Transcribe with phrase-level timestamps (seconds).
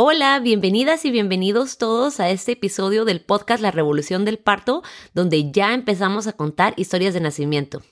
[0.00, 5.50] Hola, bienvenidas y bienvenidos todos a este episodio del podcast La Revolución del Parto, donde
[5.50, 7.82] ya empezamos a contar historias de nacimiento.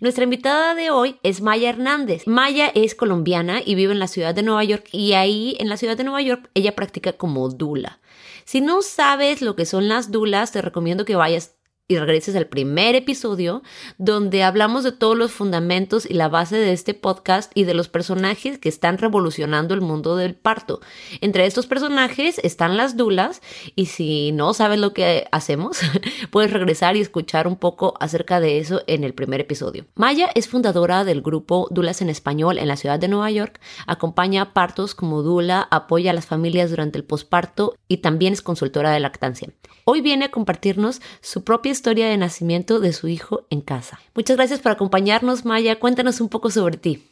[0.00, 2.26] Nuestra invitada de hoy es Maya Hernández.
[2.26, 5.76] Maya es colombiana y vive en la ciudad de Nueva York y ahí en la
[5.76, 8.00] ciudad de Nueva York ella practica como dula.
[8.46, 11.56] Si no sabes lo que son las dulas, te recomiendo que vayas
[11.92, 13.62] y regreses al primer episodio
[13.98, 17.88] donde hablamos de todos los fundamentos y la base de este podcast y de los
[17.88, 20.80] personajes que están revolucionando el mundo del parto.
[21.20, 23.42] Entre estos personajes están las dulas
[23.76, 25.78] y si no sabes lo que hacemos,
[26.30, 29.84] puedes regresar y escuchar un poco acerca de eso en el primer episodio.
[29.94, 34.54] Maya es fundadora del grupo Dulas en Español en la ciudad de Nueva York, acompaña
[34.54, 39.00] partos como dula, apoya a las familias durante el posparto y también es consultora de
[39.00, 39.50] lactancia.
[39.84, 44.00] Hoy viene a compartirnos su propia historia de nacimiento de su hijo en casa.
[44.14, 45.78] Muchas gracias por acompañarnos, Maya.
[45.78, 47.02] Cuéntanos un poco sobre ti.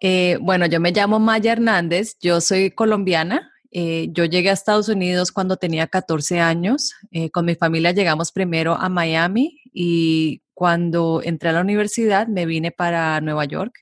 [0.00, 3.52] Eh, bueno, yo me llamo Maya Hernández, yo soy colombiana.
[3.70, 6.94] Eh, yo llegué a Estados Unidos cuando tenía 14 años.
[7.12, 12.46] Eh, con mi familia llegamos primero a Miami y cuando entré a la universidad me
[12.46, 13.74] vine para Nueva York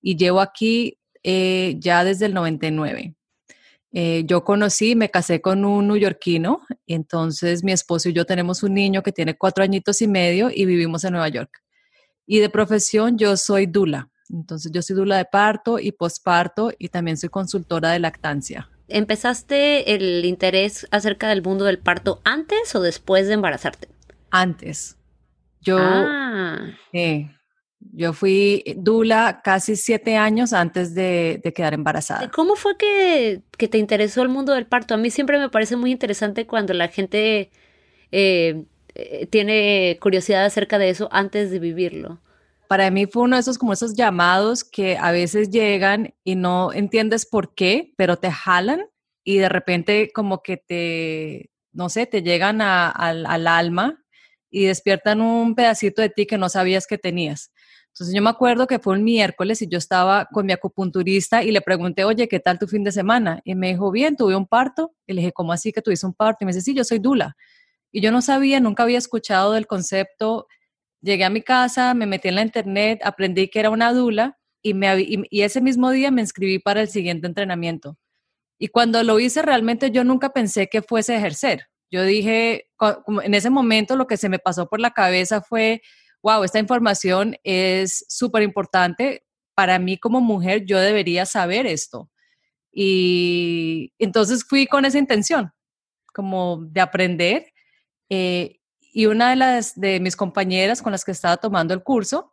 [0.00, 3.14] y llevo aquí ya desde el 99.
[3.92, 8.72] Eh, yo conocí, me casé con un neoyorquino, entonces mi esposo y yo tenemos un
[8.72, 11.62] niño que tiene cuatro añitos y medio y vivimos en Nueva York.
[12.26, 16.88] Y de profesión yo soy dula, entonces yo soy dula de parto y posparto y
[16.88, 18.70] también soy consultora de lactancia.
[18.88, 23.88] ¿Empezaste el interés acerca del mundo del parto antes o después de embarazarte?
[24.30, 24.96] Antes.
[25.60, 26.70] Yo, ah.
[26.92, 27.30] eh,
[27.92, 32.30] yo fui dula casi siete años antes de, quedar embarazada.
[32.30, 34.94] ¿Cómo fue que, te interesó el mundo del parto?
[34.94, 37.50] A mí siempre me parece muy interesante cuando la gente
[38.10, 42.20] eh, eh, tiene curiosidad acerca de eso antes de vivirlo.
[42.68, 46.72] Para mí fue uno de esos como esos llamados que a veces llegan y no
[46.72, 48.86] entiendes por qué, pero te jalan
[49.24, 54.02] y de repente como que te, no sé, te llegan al alma
[54.50, 57.52] y despiertan un pedacito de ti que no sabías que tenías.
[57.92, 61.52] Entonces yo me acuerdo que fue un miércoles y yo estaba con mi acupunturista y
[61.52, 63.42] le pregunté, oye, ¿qué tal tu fin de semana?
[63.44, 64.94] Y me dijo, bien, tuve un parto.
[65.06, 66.38] Y le dije, ¿cómo así que tuviste un parto?
[66.40, 67.36] Y me dice, sí, yo soy Dula.
[67.90, 70.46] Y yo no sabía, nunca había escuchado del concepto.
[71.02, 75.42] Llegué a mi casa, me metí en la internet, aprendí que era una Dula y,
[75.42, 77.98] ese mismo día me inscribí para el siguiente entrenamiento.
[78.58, 81.66] Y cuando lo hice, realmente yo nunca pensé que fuese ejercer.
[81.90, 82.70] Yo dije,
[83.22, 85.82] en ese momento lo que se me pasó por la cabeza fue,
[86.22, 89.24] wow, esta información es súper importante.
[89.54, 92.10] Para mí como mujer, yo debería saber esto.
[92.72, 95.52] Y entonces fui con esa intención,
[96.14, 97.52] como de aprender.
[98.08, 98.60] Eh,
[98.94, 102.32] y una de las de mis compañeras con las que estaba tomando el curso,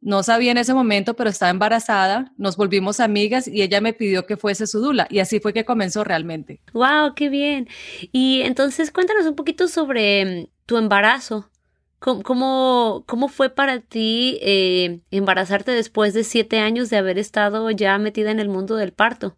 [0.00, 4.26] no sabía en ese momento, pero estaba embarazada, nos volvimos amigas y ella me pidió
[4.26, 6.60] que fuese su dula y así fue que comenzó realmente.
[6.72, 7.68] Wow, qué bien.
[8.12, 11.50] Y entonces cuéntanos un poquito sobre mm, tu embarazo.
[11.98, 17.98] ¿Cómo, cómo, fue para ti eh, embarazarte después de siete años de haber estado ya
[17.98, 19.34] metida en el mundo del parto?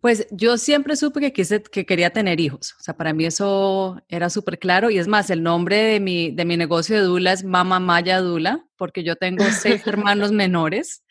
[0.00, 2.76] Pues yo siempre supe que, quise, que quería tener hijos.
[2.78, 4.90] O sea, para mí eso era súper claro.
[4.90, 8.20] Y es más, el nombre de mi, de mi negocio de Dula es Mama Maya
[8.20, 11.02] Dula, porque yo tengo seis hermanos menores.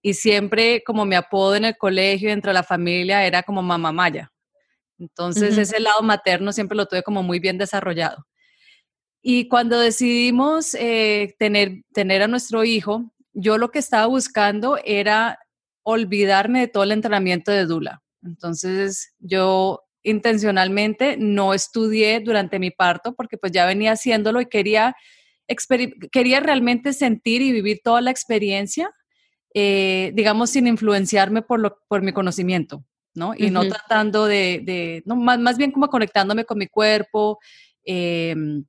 [0.00, 3.92] Y siempre como mi apodo en el colegio, dentro de la familia, era como Mama
[3.92, 4.32] Maya.
[4.98, 8.27] Entonces ese lado materno siempre lo tuve como muy bien desarrollado.
[9.22, 15.38] Y cuando decidimos eh, tener, tener a nuestro hijo, yo lo que estaba buscando era
[15.82, 18.02] olvidarme de todo el entrenamiento de Dula.
[18.22, 24.94] Entonces yo intencionalmente no estudié durante mi parto porque pues ya venía haciéndolo y quería,
[26.12, 28.90] quería realmente sentir y vivir toda la experiencia,
[29.54, 33.34] eh, digamos, sin influenciarme por, lo, por mi conocimiento, ¿no?
[33.36, 37.38] Y no tratando de, no, más, más, bien como conectándome con mi cuerpo,
[37.84, 38.64] em,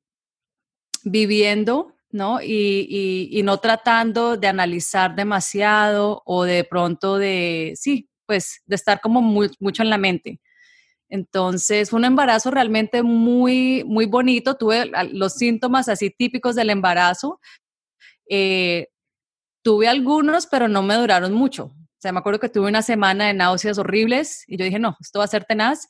[1.04, 2.42] viviendo, ¿no?
[2.42, 9.22] Y, no tratando de analizar demasiado o de pronto de, sí, pues de estar como
[9.22, 10.40] mucho en la mente.
[11.10, 14.56] Entonces, fue un embarazo realmente muy, muy bonito.
[14.56, 17.40] Tuve los síntomas así típicos del embarazo.
[18.30, 18.90] Eh,
[19.64, 21.66] tuve algunos, pero no me duraron mucho.
[21.66, 24.96] O sea, me acuerdo que tuve una semana de náuseas horribles y yo dije, no,
[25.02, 25.90] esto va a ser tenaz.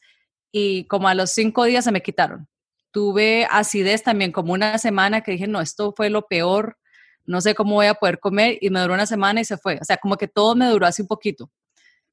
[0.51, 2.47] y como a los cinco días se me quitaron.
[2.91, 6.77] Tuve acidez también como una semana que dije, no, esto fue lo peor,
[7.25, 9.77] no sé cómo voy a poder comer y me duró una semana y se fue.
[9.79, 11.49] O sea, como que todo me duró así un poquito.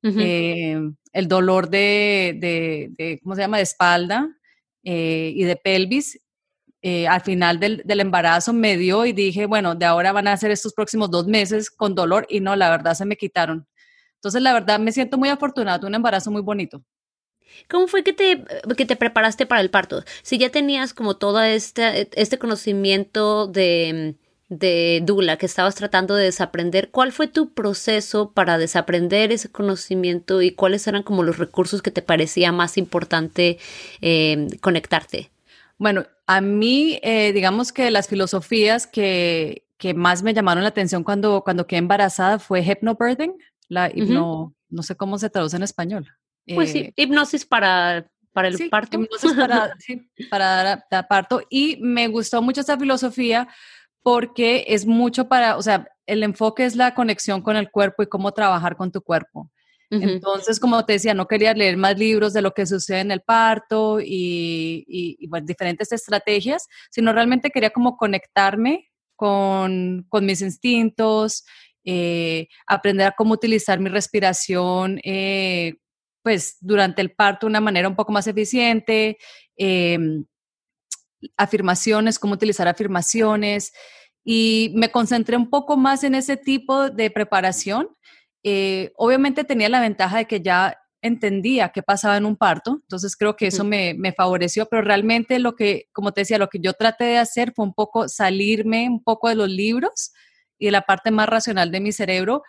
[0.03, 0.79] Eh,
[1.13, 4.29] el dolor de, de, ¿cómo se llama?, de espalda
[4.85, 6.21] eh, y de pelvis.
[6.83, 10.37] Eh, al final del, del, embarazo me dio y dije, bueno, de ahora van a
[10.37, 13.67] ser estos próximos dos meses con dolor y no, la verdad se me quitaron.
[14.17, 16.85] Entonces, la verdad me siento muy afortunada, un embarazo muy bonito.
[17.69, 18.45] ¿Cómo fue que te,
[18.77, 20.05] que te preparaste para el parto?
[20.23, 24.17] Si ya tenías como todo este, este conocimiento de,
[24.49, 30.43] de Dula que estabas tratando de desaprender, ¿cuál fue tu proceso para desaprender ese conocimiento
[30.43, 33.59] y cuáles eran como los recursos que te parecía más importante
[34.01, 35.31] eh, conectarte?
[35.79, 41.05] Bueno, a mí, eh, digamos que las filosofías que, que, más me llamaron la atención
[41.05, 43.35] cuando, cuando quedé embarazada fue hypnobirthing,
[43.69, 46.07] la hipno, no sé cómo se traduce en español.
[46.55, 49.01] Pues sí, eh, hipnosis para, para el parto.
[49.01, 51.43] Hipnosis para, sí, para dar, parto.
[51.51, 53.49] Y me gustó mucho esta filosofía
[54.03, 58.07] porque es mucho para, o sea, el enfoque es la conexión con el cuerpo y
[58.07, 59.51] cómo trabajar con tu cuerpo.
[59.89, 63.21] Entonces, como te decía, no quería leer más libros de lo que sucede en el
[63.21, 71.45] parto y, y, diferentes estrategias, sino realmente quería como conectarme con, con mis instintos,
[71.85, 75.77] eh, aprender a cómo utilizar mi respiración eh,
[76.27, 79.17] pues durante el parto de una manera un poco más eficiente,
[79.57, 80.25] em,
[81.37, 83.73] afirmaciones, cómo utilizar afirmaciones
[84.25, 87.91] y me concentré un poco más en ese tipo de preparación.
[88.43, 93.17] Eh, obviamente tenía la ventaja de que ya entendía qué pasaba en un parto, entonces
[93.17, 96.59] creo que eso me, me, favoreció, pero realmente lo que, como te decía, lo que
[96.59, 100.13] yo traté de hacer fue un poco salirme un poco de los libros
[100.59, 102.43] y de la parte más racional de mi cerebro,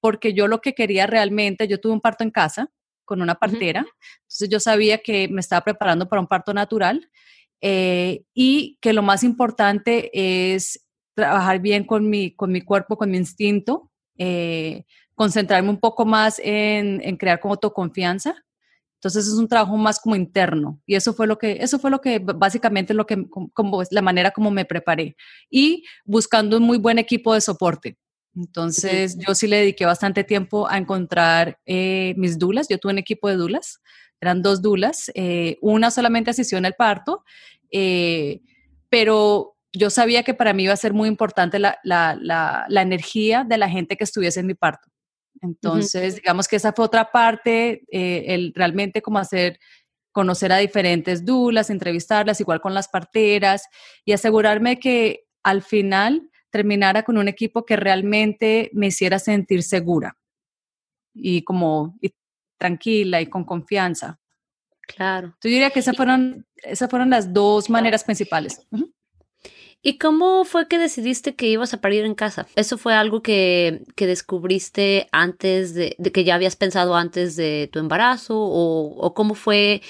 [0.00, 2.68] porque yo lo que quería realmente, yo tuve un parto en casa,
[3.04, 3.84] con una partera.
[4.22, 7.08] Entonces yo sabía que me estaba preparando para un parto natural
[7.60, 10.10] eh, y que lo más importante
[10.54, 10.84] es
[11.14, 14.84] trabajar bien con mi, con mi cuerpo, con mi instinto, eh,
[15.14, 18.34] concentrarme un poco más en, en, crear como autoconfianza.
[18.96, 22.00] Entonces es un trabajo más como interno y eso fue lo que, eso fue lo
[22.00, 25.16] que básicamente lo que, como, la manera como me preparé
[25.50, 27.98] y buscando un muy buen equipo de soporte.
[28.34, 32.68] Entonces, yo sí le dediqué bastante tiempo a encontrar eh, mis dulas.
[32.68, 33.80] Yo tuve un equipo de dulas,
[34.20, 35.10] eran dos dulas.
[35.14, 37.24] Eh, una solamente asistió en el parto,
[37.70, 38.40] eh,
[38.88, 41.78] pero yo sabía que para mí iba a ser muy importante la,
[42.70, 44.88] energía de la gente que estuviese en mi parto.
[45.40, 49.58] Entonces, digamos que esa fue otra parte, el realmente como hacer
[50.12, 53.64] conocer a diferentes dulas, entrevistarlas, igual con las parteras
[54.04, 60.16] y asegurarme que al final terminara con un equipo que realmente me hiciera sentir segura
[61.14, 61.98] y como
[62.58, 64.20] tranquila y con confianza.
[64.86, 65.34] Claro.
[65.42, 68.60] Yo diría que esas fueron, esas fueron las dos maneras principales.
[69.80, 72.46] ¿Y cómo fue que decidiste que ibas a parir en casa?
[72.54, 77.78] ¿Eso fue algo que, que descubriste antes de, que ya habías pensado antes de tu
[77.78, 78.38] embarazo?
[78.38, 79.82] ¿O, o cómo fue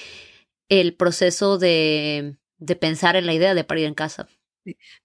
[0.69, 4.27] el proceso de, de pensar en la idea de parir en casa?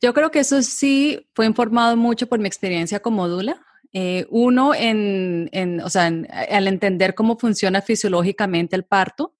[0.00, 3.60] Yo creo que eso sí fue informado mucho por mi experiencia como dula.
[3.93, 9.35] Eh, uno, en, en, o sea, al entender cómo funciona fisiológicamente el parto,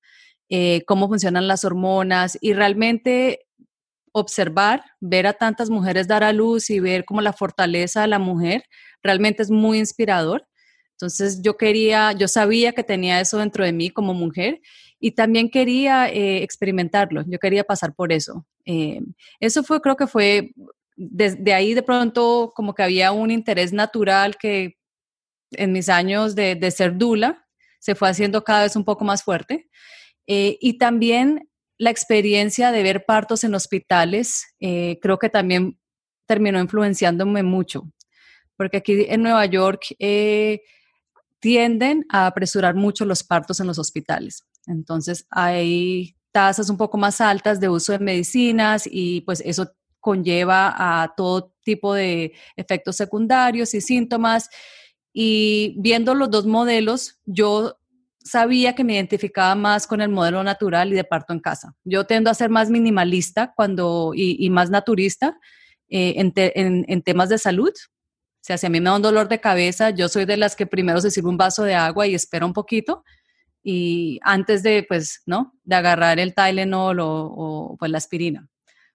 [0.49, 3.47] eh, cómo funcionan las hormonas y realmente
[4.13, 8.19] observar, ver a tantas mujeres dar a luz y ver cómo la fortaleza de la
[8.19, 8.65] mujer
[9.03, 10.47] realmente es muy inspirador.
[10.93, 14.61] Entonces yo quería, yo sabía que tenía eso dentro de mí como mujer
[14.99, 18.45] y también quería eh, experimentarlo, yo quería pasar por eso.
[18.71, 19.01] Eh,
[19.41, 20.53] eso fue, creo que fue,
[20.95, 24.77] desde ahí de pronto como que había un interés natural que
[25.53, 27.47] en mis años de, ser dula
[27.81, 29.71] se fue haciendo cada vez un poco más fuerte.
[30.27, 31.49] Eh, y también
[31.79, 35.79] la experiencia de ver partos en hospitales, creo que también
[36.27, 37.91] terminó influenciándome mucho,
[38.57, 39.95] porque aquí en Nueva York
[41.39, 44.45] tienden a apresurar mucho los partos en los hospitales.
[44.67, 50.75] Entonces hay tasas un poco más altas de uso de medicinas y pues eso conlleva
[50.77, 54.49] a todo tipo de efectos secundarios y síntomas.
[55.13, 57.79] Y viendo los dos modelos, yo
[58.29, 61.75] sabía que me identificaba más con el modelo natural y de parto en casa.
[61.85, 65.39] Yo tendo a ser más minimalista cuando, y, más naturista
[65.89, 67.73] eh, en, temas de salud.
[67.73, 70.57] O sea, si a mí me da un dolor de cabeza, yo soy de las
[70.57, 73.03] que primero se sirve un vaso de agua y espera un poquito
[73.63, 75.55] y antes de, pues, ¿no?
[75.65, 78.49] De agarrar el Tylenol o, pues la aspirina.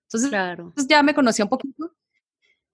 [0.04, 0.32] Entonces,
[0.74, 1.96] pues, ya me conocía un poquito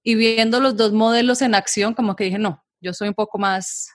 [0.04, 3.38] y viendo los dos modelos en acción, como que dije, no, yo soy un poco
[3.38, 3.90] más,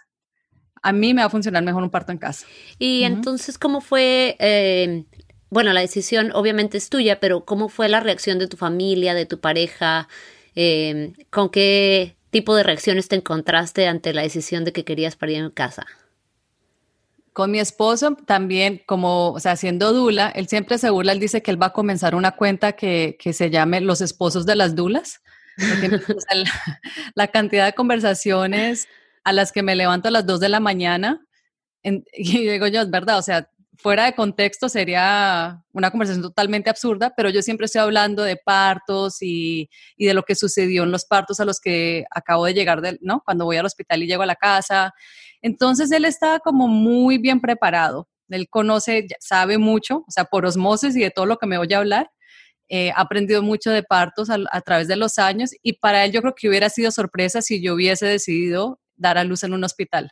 [0.83, 2.47] a mí me va a funcionar mejor un parto en casa.
[2.79, 5.05] Y entonces, ¿cómo fue eh,
[5.55, 9.25] bueno, la decisión obviamente es tuya, pero ¿cómo fue la reacción de tu familia, de
[9.25, 10.09] tu pareja?
[10.57, 15.37] Em, ¿Con qué tipo de reacciones te encontraste ante la decisión de que querías parir
[15.37, 15.87] en casa?
[17.35, 21.43] Con mi esposo también, como, o sea, siendo Dula, él siempre se burla, él dice
[21.43, 24.77] que él va a comenzar una cuenta que, que se llame Los Esposos de las
[24.77, 25.21] Dulas.
[25.57, 26.45] la,
[27.15, 28.89] la, cantidad de conversaciones
[29.25, 31.27] a las que me levanto a las 2 de la mañana,
[31.83, 37.13] y digo yo, es verdad, o sea, fuera de contexto sería una conversación totalmente absurda,
[37.17, 41.05] pero yo siempre estoy hablando de partos y, y, de lo que sucedió en los
[41.05, 43.23] partos a los que acabo de llegar, ¿no?
[43.25, 44.95] Cuando voy al hospital y llego a la casa.
[45.45, 48.09] Entonces él está como muy bien preparado.
[48.29, 51.73] Él conoce, sabe mucho, o sea, por osmosis y de todo lo que me voy
[51.73, 52.11] a hablar.
[52.69, 56.23] Eh, ha aprendido mucho de partos a, través de los años y para él yo
[56.23, 60.11] creo que hubiera sido sorpresa si yo hubiese decidido dar a luz en un hospital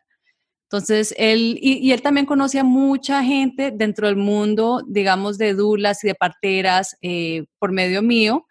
[0.73, 6.03] entonces, él, y, él también conoce a mucha gente dentro del mundo, digamos, de dulas
[6.03, 8.47] y de parteras eh, por medio mío.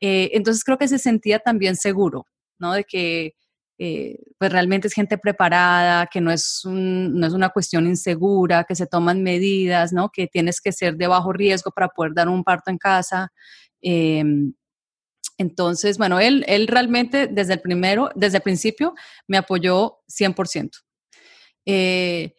[0.00, 2.24] Eh, entonces, creo que se sentía también seguro,
[2.60, 2.72] ¿no?
[2.72, 3.32] De que
[3.78, 8.74] eh, pues realmente es gente preparada, que no es, no es una cuestión insegura, que
[8.74, 10.10] se toman medidas, ¿no?
[10.10, 13.32] Que tienes que ser de bajo riesgo para poder dar un parto en casa.
[13.82, 14.54] Em,
[15.38, 18.94] entonces, bueno, él, él realmente desde el primero, desde el principio,
[19.26, 20.70] me apoyó 100%.
[21.66, 22.34] Eh,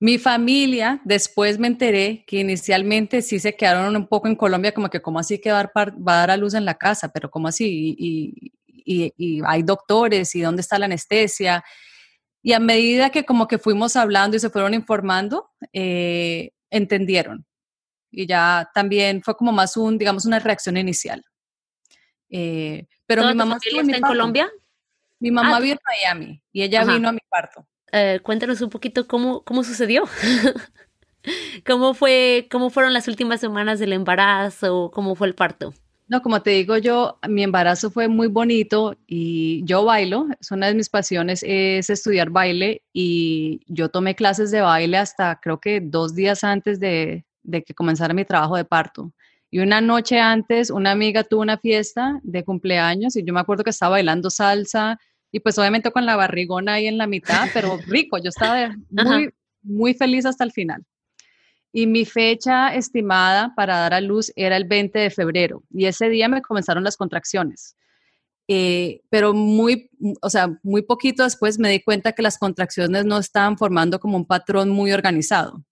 [0.00, 4.90] mi familia, después me enteré que inicialmente sí se quedaron un poco en Colombia, como
[4.90, 7.12] que, ¿cómo así que va a dar, a, luz en la casa?
[7.12, 7.94] Pero, ¿cómo así?
[7.96, 8.51] Y,
[9.46, 11.64] hay doctores, ¿y dónde está la anestesia?
[12.42, 17.46] Y a medida que como que fuimos hablando y se fueron informando, eh, entendieron.
[18.10, 21.24] Y ya también fue como más un, digamos, una reacción inicial.
[22.28, 24.50] Eh, pero mi mamá está en Colombia.
[25.20, 27.66] Mi mamá ah, vive en Miami y ella vino a mi parto.
[27.92, 30.04] Eh, cuéntanos un poquito cómo, cómo sucedió.
[31.64, 34.90] ¿Cómo, fue, ¿Cómo fueron las últimas semanas del embarazo?
[34.92, 35.72] ¿Cómo fue el parto?
[36.12, 40.66] No, como te digo yo, mi embarazo fue muy bonito y yo bailo, es una
[40.66, 45.80] de mis pasiones, es estudiar baile y yo tomé clases de baile hasta creo que
[45.80, 49.10] dos días antes de, de que comenzara mi trabajo de parto.
[49.50, 53.64] Y una noche antes, una amiga tuvo una fiesta de cumpleaños y yo me acuerdo
[53.64, 55.00] que estaba bailando salsa,
[55.30, 59.30] y pues obviamente con la barrigona ahí en la mitad, pero rico, yo estaba muy,
[59.62, 60.84] muy feliz hasta el final.
[61.72, 66.08] Y mi fecha estimada para dar a luz era el 20 de febrero y ese
[66.10, 67.76] día me comenzaron las contracciones.
[68.48, 69.88] Eh, pero muy,
[70.20, 74.16] o sea, muy poquito después me di cuenta que las contracciones no estaban formando como
[74.16, 75.64] un patrón muy organizado.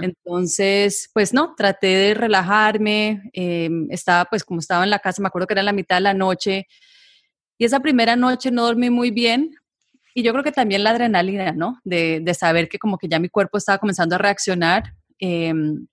[0.00, 5.26] Entonces, pues no, traté de relajarme, em, estaba pues como estaba en la casa, me
[5.26, 6.68] acuerdo que era la mitad de la noche,
[7.58, 9.54] y esa primera noche no dormí muy bien.
[10.14, 11.80] Y yo creo que también la adrenalina, ¿no?
[11.84, 14.94] De, de saber que como que ya mi cuerpo estaba comenzando a reaccionar.
[15.24, 15.86] Em,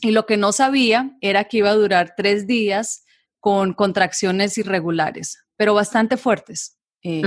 [0.00, 3.04] y lo que no sabía era que iba a durar tres días
[3.38, 6.78] con contracciones irregulares, pero bastante fuertes.
[7.04, 7.22] Eh,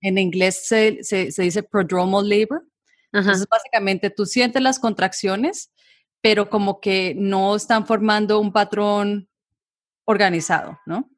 [0.00, 2.64] en inglés se, se, se, dice prodromal labor.
[3.12, 5.72] Entonces, básicamente tú sientes las contracciones,
[6.20, 9.28] pero como que no están formando un patrón
[10.04, 11.10] organizado, ¿no?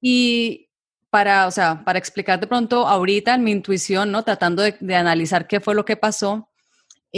[0.00, 0.68] Y
[1.10, 4.22] para, o sea, para explicar de pronto ahorita en mi intuición, ¿no?
[4.22, 6.50] Tratando de, analizar qué fue lo que pasó,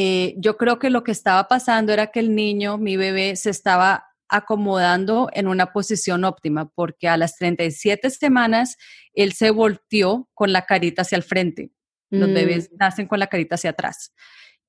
[0.00, 3.50] eh, yo creo que lo que estaba pasando era que el niño, mi bebé, se
[3.50, 8.76] estaba acomodando en una posición óptima, porque a las 37 semanas
[9.12, 11.72] él se volteó con la carita hacia el frente.
[12.10, 12.76] Los bebés mm.
[12.78, 14.14] nacen con la carita hacia atrás.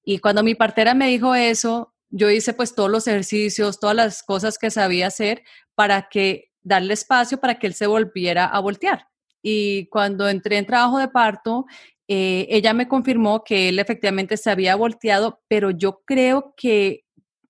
[0.04, 4.24] Y cuando mi partera me dijo eso, yo hice pues todos los ejercicios, todas las
[4.24, 5.44] cosas que sabía hacer
[5.76, 9.06] para que darle espacio para que él se volviera a voltear.
[9.44, 11.68] Y cuando entré en trabajo de parto,
[12.12, 17.06] eh, ella me confirmó que él efectivamente se había volteado, pero yo creo que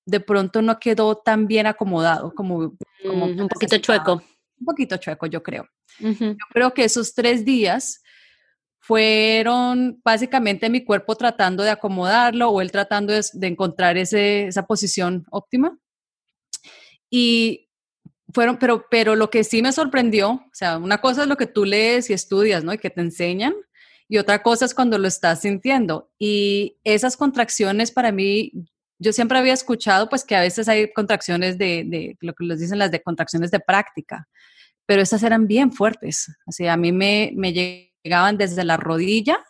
[0.06, 4.22] de pronto no quedó tan bien acomodado como, como mm, un poquito chueco.
[4.60, 5.66] Un poquito chueco, yo creo.
[6.00, 8.04] Yo creo que esos tres días
[8.80, 14.66] fueron básicamente mi cuerpo tratando de acomodarlo o él tratando de, de encontrar ese, esa
[14.66, 15.78] posición óptima.
[17.10, 17.70] Y
[18.34, 21.48] fueron, pero, pero lo que sí me sorprendió, o sea, una cosa es lo que
[21.48, 22.74] tú lees y estudias, ¿no?
[22.74, 23.54] Y que te enseñan,
[24.10, 26.10] y otra cosa es cuando lo estás sintiendo.
[26.18, 28.51] Y esas contracciones para mí,
[28.98, 32.60] yo siempre había escuchado, pues que a veces hay contracciones de, de lo que les
[32.60, 34.28] dicen las de contracciones de práctica,
[34.88, 36.28] pero esas eran bien fuertes.
[36.48, 37.54] O sea, a mí me, me
[38.04, 39.46] llegaban desde la rodilla,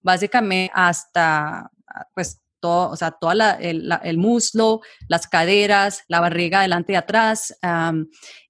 [0.00, 1.72] básicamente hasta,
[2.14, 7.58] pues todo, o sea, todo el, muslo, las caderas, la barriga adelante y atrás,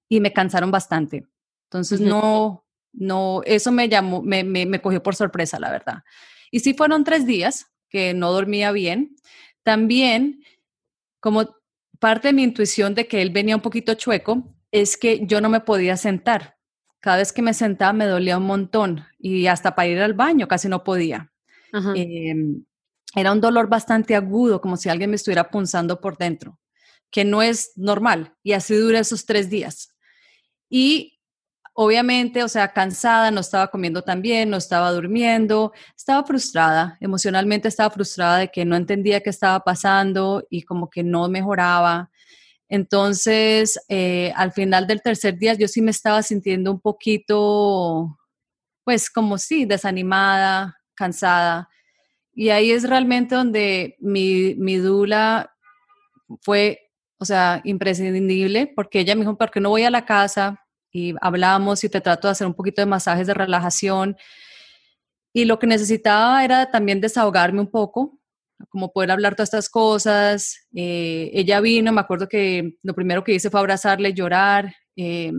[0.07, 1.27] y me cansaron bastante.
[1.65, 6.03] Entonces, no, no, eso me llamó, me, me, cogió por sorpresa, la verdad.
[6.51, 9.15] Y sí fueron tres días que no dormía bien.
[9.63, 10.43] También,
[11.19, 11.55] como
[11.99, 15.49] parte de mi intuición de que él venía un poquito chueco es que yo no
[15.49, 16.57] me podía sentar.
[16.99, 20.47] Cada vez que me sentaba me dolía un montón y hasta para ir al baño
[20.47, 21.31] casi no podía.
[21.95, 22.63] Em,
[23.15, 26.59] era un dolor bastante agudo, como si alguien me estuviera punzando por dentro,
[27.09, 28.35] que no es normal.
[28.43, 29.95] Y así duré esos tres días.
[30.69, 31.18] Y
[31.81, 37.69] obviamente, o sea, cansada, no estaba comiendo tan bien, no estaba durmiendo, estaba frustrada, emocionalmente
[37.69, 42.11] estaba frustrada de que no entendía qué estaba pasando y como que no mejoraba.
[42.67, 48.17] Entonces, eh, al final del tercer día yo sí me estaba sintiendo un poquito,
[48.83, 51.69] pues como sí, desanimada, cansada.
[52.33, 55.55] Y ahí es realmente donde mi, mi dula
[56.41, 60.65] fue, o sea, imprescindible, porque ella me dijo, ¿por qué no voy a la casa?
[60.91, 64.17] Y hablamos y te trato de hacer un poquito de masajes de relajación.
[65.33, 68.19] Y lo que necesitaba era también desahogarme un poco,
[68.69, 70.67] como poder hablar todas estas cosas.
[70.73, 74.73] Eh, ella vino, me acuerdo que lo primero que hice fue abrazarle, llorar.
[74.95, 75.31] Eh,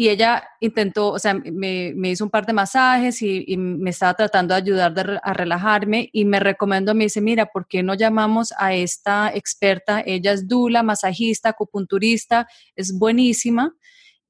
[0.00, 4.14] y ella intentó, o sea, me, me, hizo un par de masajes y, me estaba
[4.14, 8.54] tratando de ayudar a relajarme y me recomendó, me dice, mira, ¿por qué no llamamos
[8.58, 10.00] a esta experta?
[10.06, 13.74] Ella es dula, masajista, acupunturista, es buenísima.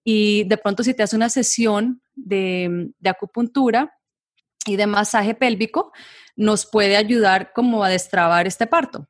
[0.04, 3.92] Y de pronto si te hace una sesión de, de acupuntura
[4.66, 5.92] y de masaje pélvico,
[6.36, 9.08] nos puede ayudar como a destrabar este parto.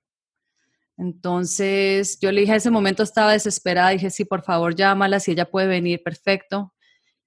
[0.97, 5.31] Entonces yo le dije, a ese momento estaba desesperada, dije, sí, por favor llámala, si
[5.31, 6.75] ella puede venir, perfecto.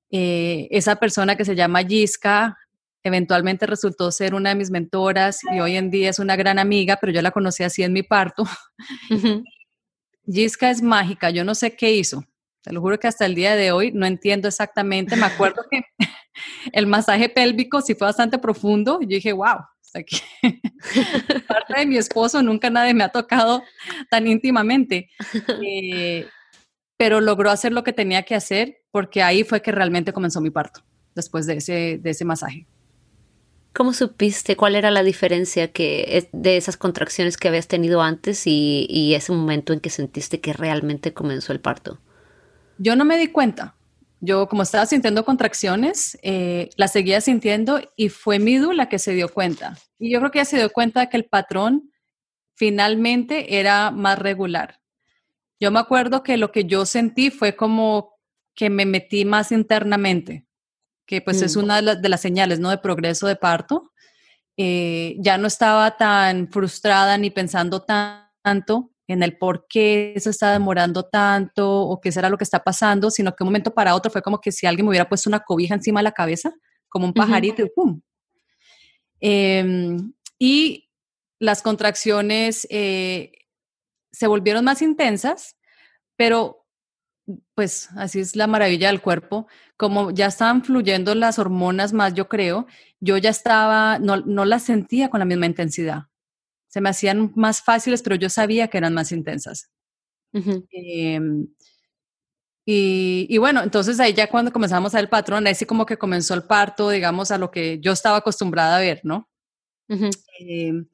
[0.09, 2.57] Eh, esa persona que se llama Yiska
[3.03, 6.97] eventualmente resultó ser una de mis mentoras y hoy en día es una gran amiga,
[6.99, 8.43] pero yo la conocí así en mi parto.
[9.09, 9.43] Uh
[10.33, 12.23] es mágica, yo no sé qué hizo.
[12.61, 15.15] Te lo juro que hasta el día de hoy no entiendo exactamente.
[15.15, 15.83] Me acuerdo que
[16.71, 18.99] el masaje pélvico sí fue bastante profundo.
[19.01, 19.59] Yo dije, wow,
[19.93, 20.21] aquí.
[21.47, 23.63] parte de mi esposo nunca nadie me ha tocado
[24.09, 25.09] tan íntimamente.
[25.63, 26.27] Eh,
[26.97, 30.51] pero logró hacer lo que tenía que hacer porque ahí fue que realmente comenzó mi
[30.51, 30.81] parto,
[31.15, 32.67] después de ese, de ese masaje.
[33.73, 38.85] ¿Cómo supiste cuál era la diferencia que de esas contracciones que habías tenido antes y,
[38.89, 41.99] y ese momento en que sentiste que realmente comenzó el parto?
[42.77, 43.75] Yo no me di cuenta.
[44.19, 49.13] Yo, como estaba sintiendo contracciones, eh, la seguía sintiendo y fue Midu la que se
[49.13, 49.77] dio cuenta.
[49.97, 51.91] Y yo creo que ella se dio cuenta que el patrón
[52.55, 54.79] finalmente era más regular.
[55.59, 58.19] Yo me acuerdo que lo que yo sentí fue como
[58.55, 60.45] que me metí más internamente,
[61.07, 61.59] que pues es mm.
[61.59, 62.69] una de, las señales, ¿no?
[62.69, 63.91] De progreso de parto.
[64.57, 70.53] Eh, ya no estaba tan frustrada ni pensando tanto en el por qué se está
[70.53, 74.09] demorando tanto o qué será lo que está pasando, sino que un momento para otro
[74.09, 76.53] fue como que si alguien me hubiera puesto una cobija encima de la cabeza,
[76.87, 78.01] como un pajarito, y ¡pum!
[79.19, 80.89] Em, y
[81.39, 83.31] las contracciones eh,
[84.11, 85.57] se volvieron más intensas,
[86.15, 86.65] pero
[87.53, 92.27] pues así es la maravilla del cuerpo, como ya estaban fluyendo las hormonas más, yo
[92.29, 92.65] creo,
[92.99, 96.10] yo ya estaba, no, no las sentía con la misma intensidad
[96.71, 99.69] se me hacían más fáciles, pero yo sabía que eran más intensas.
[100.71, 101.47] Em,
[102.65, 105.97] y, bueno, entonces ahí ya cuando comenzamos a ver el patrón, ahí sí como que
[105.97, 109.29] comenzó el parto, digamos, a lo que yo estaba acostumbrada a ver, ¿no?
[110.39, 110.87] Em,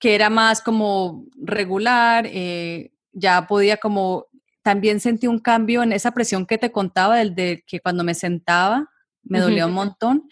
[0.00, 4.26] que era más como regular, eh, ya podía como,
[4.62, 8.14] también sentí un cambio en esa presión que te contaba, del de que cuando me
[8.14, 8.90] sentaba
[9.22, 10.28] me dolía un montón,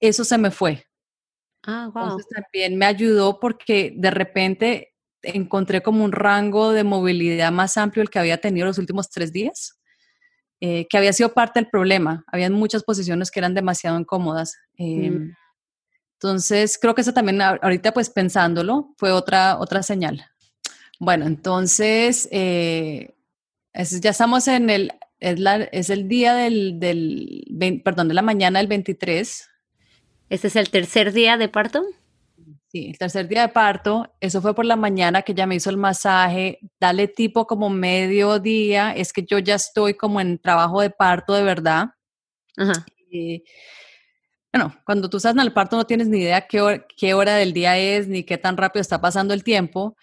[0.00, 0.87] eso se me fue.
[1.70, 2.02] Ah, wow.
[2.04, 8.02] Entonces también me ayudó porque de repente encontré como un rango de movilidad más amplio
[8.02, 9.78] el que había tenido los últimos tres días,
[10.60, 12.24] eh, que había sido parte del problema.
[12.28, 14.56] Habían muchas posiciones que eran demasiado incómodas.
[14.78, 15.34] Em, mm.
[16.14, 20.24] Entonces, creo que eso también, ahorita pues pensándolo, fue otra, otra señal.
[20.98, 23.14] Bueno, entonces, eh,
[23.74, 28.58] ya estamos en el, es, la, es el día del, del, perdón, de la mañana
[28.58, 29.48] del 23
[30.30, 31.84] ¿Este es el tercer día de parto?
[32.70, 35.70] Sí, el tercer día de parto, eso fue por la mañana que ya me hizo
[35.70, 40.82] el masaje, dale tipo como medio día, es que yo ya estoy como en trabajo
[40.82, 41.88] de parto de verdad.
[42.58, 42.84] Ajá.
[44.52, 47.36] bueno, cuando tú estás en el parto no tienes ni idea qué hora, qué hora
[47.36, 49.96] del día es, ni qué tan rápido está pasando el tiempo,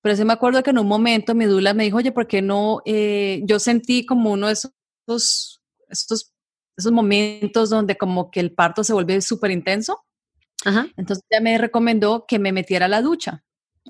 [0.00, 2.40] pero sí me acuerdo que en un momento mi dula me dijo, oye, ¿por qué
[2.40, 2.82] no?
[2.84, 6.31] Eh, yo sentí como uno de esos, esos
[6.76, 10.04] esos momentos donde como que el parto se vuelve súper intenso.
[10.96, 13.44] Entonces ella me recomendó que me metiera a la ducha.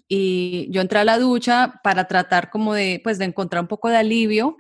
[0.09, 3.88] Y yo entré a la ducha para tratar como de, pues, de encontrar un poco
[3.88, 4.57] de alivio.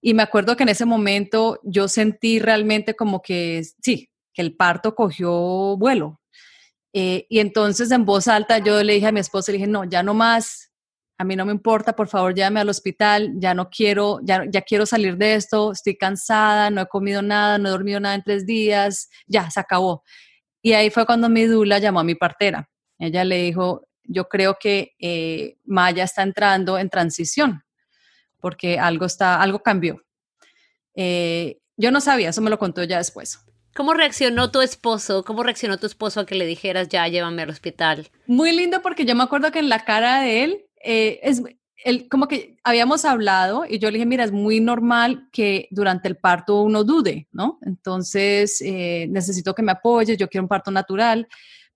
[0.00, 4.56] Y me acuerdo que en ese momento yo sentí realmente como que, sí, que el
[4.56, 6.20] parto cogió vuelo.
[6.92, 9.84] Eh, y entonces en voz alta yo le dije a mi esposa, le dije, no,
[9.84, 10.71] ya no más,
[11.22, 14.60] a mí no me importa, por favor, llévame al hospital, ya no quiero, ya, ya
[14.62, 18.24] quiero salir de esto, estoy cansada, no he comido nada, no he dormido nada en
[18.24, 20.02] tres días, ya, se acabó.
[20.62, 22.68] Y ahí fue cuando mi dula llamó a mi partera.
[22.98, 27.62] Ella le dijo, yo creo que eh, Maya está entrando en transición,
[28.40, 30.02] porque algo, está, algo cambió.
[30.96, 33.38] Eh, yo no sabía, eso me lo contó ya después.
[33.76, 35.24] ¿Cómo reaccionó tu esposo?
[35.24, 38.10] ¿Cómo reaccionó tu esposo a que le dijeras ya llévame al hospital?
[38.26, 41.42] Muy lindo porque yo me acuerdo que en la cara de él, eh, es,
[41.84, 46.08] él, como que habíamos hablado y yo le dije, mira, es muy normal que durante
[46.08, 47.58] el parto uno dude, ¿no?
[47.62, 51.26] Entonces, eh, necesito que me apoyes, yo quiero un parto natural,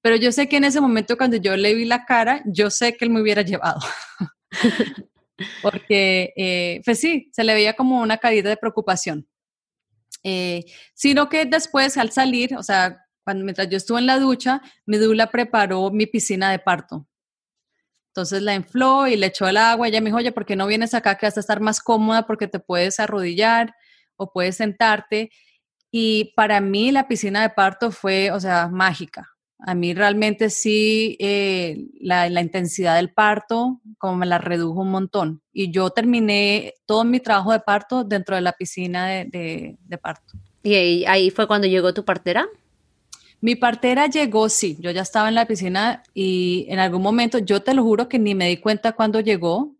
[0.00, 2.96] pero yo sé que en ese momento cuando yo le vi la cara, yo sé
[2.96, 3.80] que él me hubiera llevado.
[5.62, 9.26] porque, eh, pues sí, se le veía como una caída de preocupación.
[10.22, 10.64] Eh,
[10.94, 14.96] sino que después al salir, o sea, cuando, mientras yo estuve en la ducha, mi
[14.96, 17.06] dula preparó mi piscina de parto.
[18.16, 19.88] Entonces la infló y le echó el agua.
[19.88, 22.26] Ella me dijo, oye, ¿por qué no vienes acá que vas a estar más cómoda
[22.26, 23.74] porque te puedes arrodillar
[24.16, 25.30] o puedes sentarte?
[25.90, 29.28] Y para mí la piscina de parto fue, o sea, mágica.
[29.58, 35.42] A mí realmente sí, eh, la, intensidad del parto, como me la redujo un montón.
[35.52, 40.38] Y yo terminé todo mi trabajo de parto dentro de la piscina de, parto.
[40.62, 42.48] ¿Y ahí, fue cuando llegó tu partera?
[43.46, 47.62] Mi partera llegó, sí, yo ya estaba en la piscina y en algún momento, yo
[47.62, 49.76] te lo juro que ni me di cuenta cuando llegó.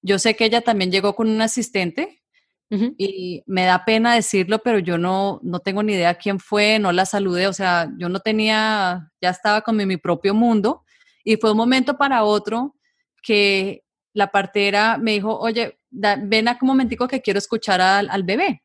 [0.00, 2.22] Yo sé que ella también llegó con un asistente,
[2.70, 6.90] y me da pena decirlo, pero yo no, no tengo ni idea quién fue, no
[6.90, 10.82] la saludé, o sea, yo no tenía, ya estaba con mi, propio mundo.
[11.22, 12.76] Y fue un momento para otro
[13.22, 18.62] que la partera me dijo, oye, ven a un momentico que quiero escuchar al, bebé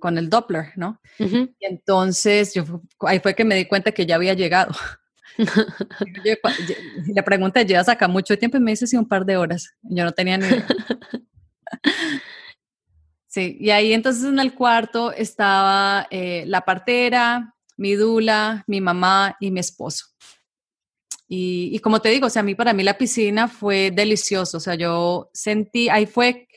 [0.00, 1.00] con el Doppler, ¿no?
[1.18, 4.72] Y entonces yo, ahí fue que me di cuenta que ya había llegado.
[7.14, 8.56] le pregunté, ¿llevas acá mucho tiempo?
[8.56, 9.74] Y me dice, sí, un par de horas.
[9.82, 10.66] Yo no tenía ni idea.
[13.32, 19.36] Sí, y ahí entonces en el cuarto estaba eh, la partera, mi dula, mi mamá
[19.38, 20.06] y mi esposo.
[21.28, 24.60] Y, como te digo, o sea, a mí para mí la piscina fue delicioso, o
[24.60, 26.48] sea, yo sentí, ahí fue,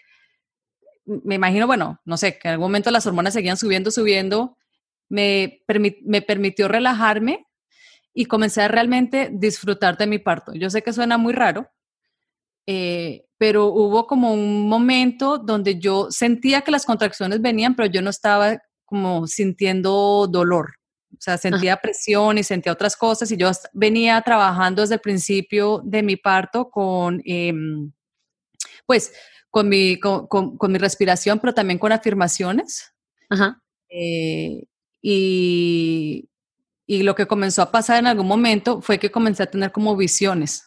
[1.06, 4.58] me imagino, bueno, no sé, que en algún momento las hormonas seguían subiendo, subiendo,
[5.10, 5.62] me,
[6.06, 7.46] me permitió relajarme
[8.14, 10.54] y comencé a realmente disfrutar de mi parto.
[10.54, 11.70] Yo sé que suena muy raro,
[12.66, 18.02] eh, pero hubo como un momento donde yo sentía que las contracciones venían, pero yo
[18.02, 20.76] no estaba como sintiendo dolor.
[21.12, 25.82] O sea, sentía presión y sentía otras cosas y yo venía trabajando desde el principio
[25.84, 27.92] de mi parto con, em,
[28.86, 29.14] pues,
[29.50, 32.94] con mi, con, con, mi respiración, pero también con afirmaciones.
[33.30, 33.62] Ajá.
[33.90, 34.64] Eh,
[35.02, 36.30] y,
[36.88, 39.96] y lo que comenzó a pasar en algún momento fue que comencé a tener como
[39.96, 40.64] visiones.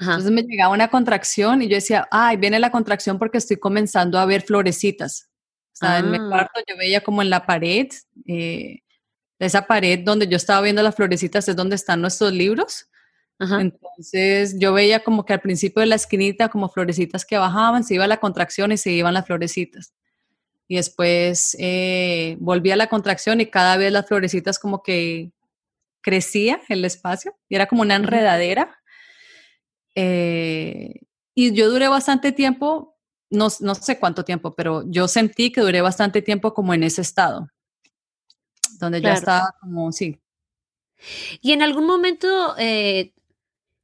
[0.00, 4.18] Entonces me llegaba una contracción y yo decía, ay, viene la contracción porque estoy comenzando
[4.18, 5.28] a ver florecitas.
[5.74, 6.26] O sea, en mi ah.
[6.26, 7.88] cuarto yo veía como en la pared,
[8.26, 8.80] eh,
[9.38, 12.86] esa pared donde yo estaba viendo las florecitas es donde están nuestros libros.
[13.40, 17.94] Entonces yo veía como que al principio de la esquinita como florecitas que bajaban, se
[17.94, 19.94] iba la contracción y se iban las florecitas.
[20.68, 25.32] Y después eh, volvía la contracción y cada vez las florecitas como que
[26.02, 28.78] crecía el espacio y era como una enredadera.
[29.94, 31.00] Eh,
[31.34, 32.98] y yo duré bastante tiempo,
[33.30, 37.00] no, no, sé cuánto tiempo, pero yo sentí que duré bastante tiempo como en ese
[37.00, 37.48] estado,
[38.78, 40.20] donde ya estaba como, sí.
[41.40, 43.14] Y en algún momento, eh,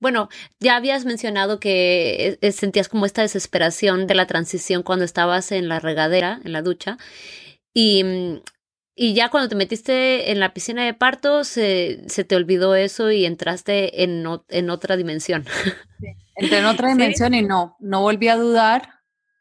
[0.01, 0.29] bueno,
[0.61, 5.69] ya habías mencionado que eh, sentías como esta desesperación de la transición cuando estabas en
[5.69, 6.99] la regadera, en la ducha.
[7.73, 8.41] Y mm,
[8.99, 13.11] y ya cuando te metiste en la piscina de parto, se, se te olvidó eso
[13.11, 15.45] y entraste en, en otra dimensión.
[16.35, 18.95] entré en otra dimensión y no, no volví a dudar.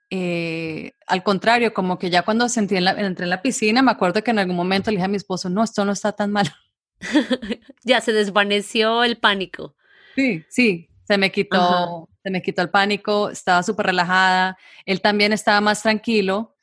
[0.10, 3.92] Eh, al contrario, como que ya cuando sentí en la, entré en la piscina, me
[3.92, 6.34] acuerdo que en algún momento le dije a mi esposo, no, esto no está tan
[6.34, 6.54] mal.
[7.86, 9.74] ya se desvaneció el pánico.
[10.16, 14.58] Sí, sí, se me quitó, se me quitó el pánico, estaba súper relajada.
[14.86, 16.56] Él también estaba más tranquilo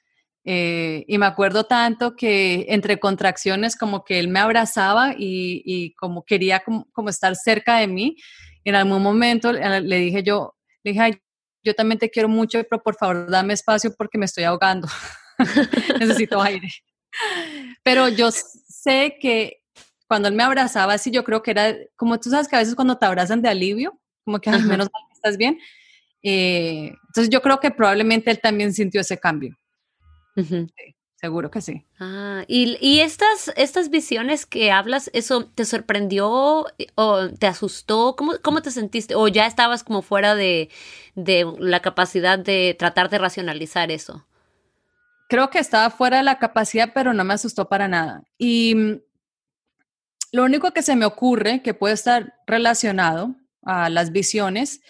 [0.44, 6.24] eh, y me acuerdo tanto que entre contracciones como que él me abrazaba y, como
[6.24, 8.16] quería como, estar cerca de mí.
[8.64, 11.22] En algún momento le dije yo, le dije,
[11.64, 14.88] yo también te quiero mucho, pero por favor dame espacio porque me estoy ahogando.
[16.00, 16.68] Necesito aire.
[17.82, 19.61] Pero yo sé que
[20.12, 22.74] cuando él me abrazaba así, yo creo que era, como tú sabes que a veces
[22.74, 25.58] cuando te abrazan de alivio, como que al menos estás bien.
[26.22, 29.56] Eh, entonces yo creo que probablemente él también sintió ese cambio.
[31.16, 31.86] seguro que sí.
[31.98, 38.14] Ah, y, y, estas, estas visiones que hablas, ¿eso te sorprendió o te asustó?
[38.14, 39.14] ¿Cómo, cómo te sentiste?
[39.14, 40.68] ¿O ya estabas como fuera de,
[41.14, 44.26] de la capacidad de tratar de racionalizar eso?
[45.30, 48.24] Creo que estaba fuera de la capacidad, pero no me asustó para nada.
[48.36, 49.00] Y mm,
[50.32, 54.80] lo único que se me ocurre que puede estar relacionado a las visiones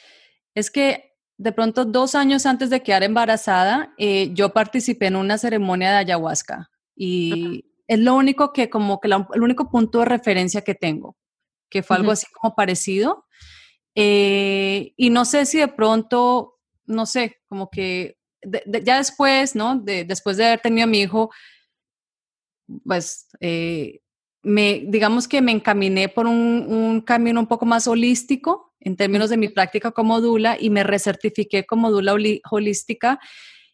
[0.55, 5.39] es que de pronto dos años antes de quedar embarazada, eh, yo participé en una
[5.39, 10.63] ceremonia de ayahuasca y es lo único que como que el único punto de referencia
[10.63, 11.17] que tengo,
[11.69, 13.27] que fue algo así como parecido.
[13.95, 18.19] Eh, y no sé si de pronto, no sé, como que
[18.85, 19.77] ya después, ¿no?
[19.77, 21.31] De, después de haber tenido a mi hijo,
[22.85, 24.02] pues eh,
[24.43, 29.31] me, digamos que me encaminé por un, un, camino un poco más holístico en términos
[29.31, 32.15] de mi práctica como dula y me recertifiqué como dula
[32.51, 33.21] holística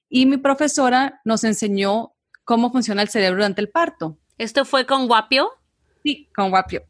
[0.09, 2.13] y mi profesora nos enseñó
[2.45, 4.19] cómo funciona el cerebro durante el parto.
[4.39, 5.51] ¿Esto fue con Guapio?
[6.03, 6.85] Sí, con Guapio.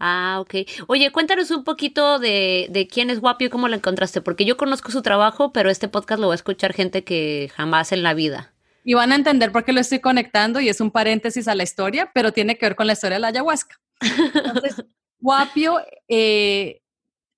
[0.00, 0.54] Ah, ok.
[0.88, 4.56] Oye, cuéntanos un poquito de, de, quién es Guapio y cómo lo encontraste, porque yo
[4.56, 8.14] conozco su trabajo, pero este podcast lo va a escuchar gente que jamás en la
[8.14, 8.53] vida.
[8.84, 11.62] Y van a entender por qué lo estoy conectando y es un paréntesis a la
[11.62, 13.80] historia, pero tiene que ver con la historia de la ayahuasca.
[14.00, 14.84] Entonces,
[15.18, 16.82] Guapio eh,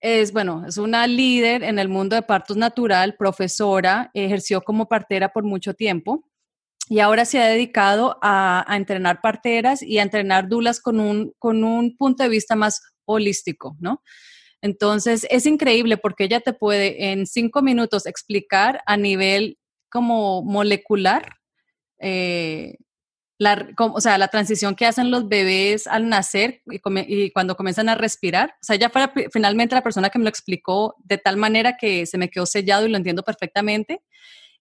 [0.01, 5.29] es, bueno, es una líder en el mundo de partos natural, profesora, ejerció como partera
[5.29, 6.29] por mucho tiempo
[6.89, 11.65] y ahora se ha dedicado a, entrenar parteras y a entrenar dulas con un, con
[11.65, 14.03] un punto de vista más holístico, ¿no?
[14.63, 19.59] Entonces, es increíble porque ella te puede en cinco minutos explicar a nivel
[19.91, 21.36] como molecular
[21.99, 22.77] eh,
[23.39, 27.95] la, o sea, la transición que hacen los bebés al nacer y, cuando comienzan a
[27.95, 28.51] respirar.
[28.63, 32.07] O sea, ella fue finalmente la persona que me lo explicó de tal manera que
[32.07, 34.01] se me quedó sellado y lo entiendo perfectamente.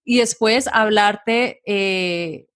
[0.03, 2.47] Y después hablarte eh,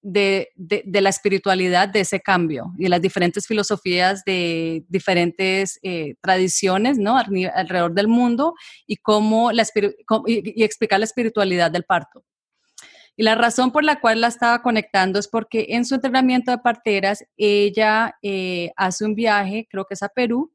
[0.00, 6.98] de, de, la espiritualidad de ese cambio y las diferentes filosofías de diferentes eh, tradiciones
[6.98, 7.16] ¿no?
[7.16, 8.54] alrededor del mundo
[8.86, 9.66] y, cómo la,
[10.26, 12.22] y explicar la espiritualidad del parto.
[13.16, 16.58] Y la razón por la cual la estaba conectando es porque en su entrenamiento de
[16.58, 20.52] parteras, ella eh, hace un viaje, creo que es a Perú,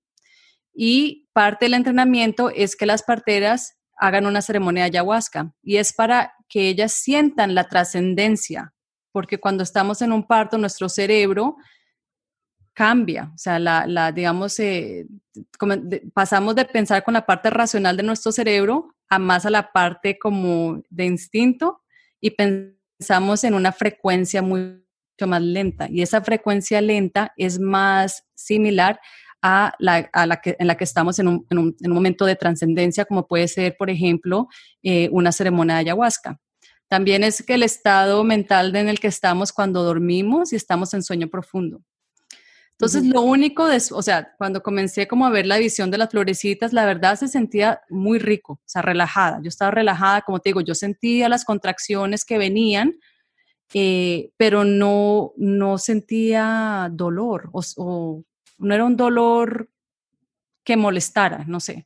[0.74, 5.94] y parte del entrenamiento es que las parteras hagan una ceremonia de ayahuasca y es
[5.94, 8.74] para que ellas sientan la trascendencia,
[9.12, 11.58] porque cuando estamos en un parto, nuestro cerebro
[12.74, 15.06] cambia, o sea, la, digamos, eh,
[16.14, 20.18] pasamos de pensar con la parte racional de nuestro cerebro a más a la parte
[20.18, 21.82] como de instinto
[22.22, 24.82] y pensamos en una frecuencia mucho
[25.28, 25.88] más lenta.
[25.90, 29.00] Y esa frecuencia lenta es más similar
[29.42, 32.36] a la, a la que, en la que estamos en un, en un, momento de
[32.36, 34.48] trascendencia, como puede ser, por ejemplo,
[34.84, 36.40] eh, una ceremonia de ayahuasca.
[36.90, 41.04] También es que el estado mental en el que estamos cuando dormimos y estamos en
[41.04, 41.82] sueño profundo.
[42.80, 46.10] Entonces, lo único, de, o sea, cuando comencé como a ver la visión de las
[46.12, 49.42] florecitas, la verdad se sentía muy rico, o sea, relajada.
[49.44, 52.98] Yo estaba relajada, como te digo, yo sentía las contracciones que venían,
[53.74, 58.24] eh, pero no, no sentía dolor o,
[58.60, 59.70] no era un dolor
[60.64, 61.86] que molestara, no sé.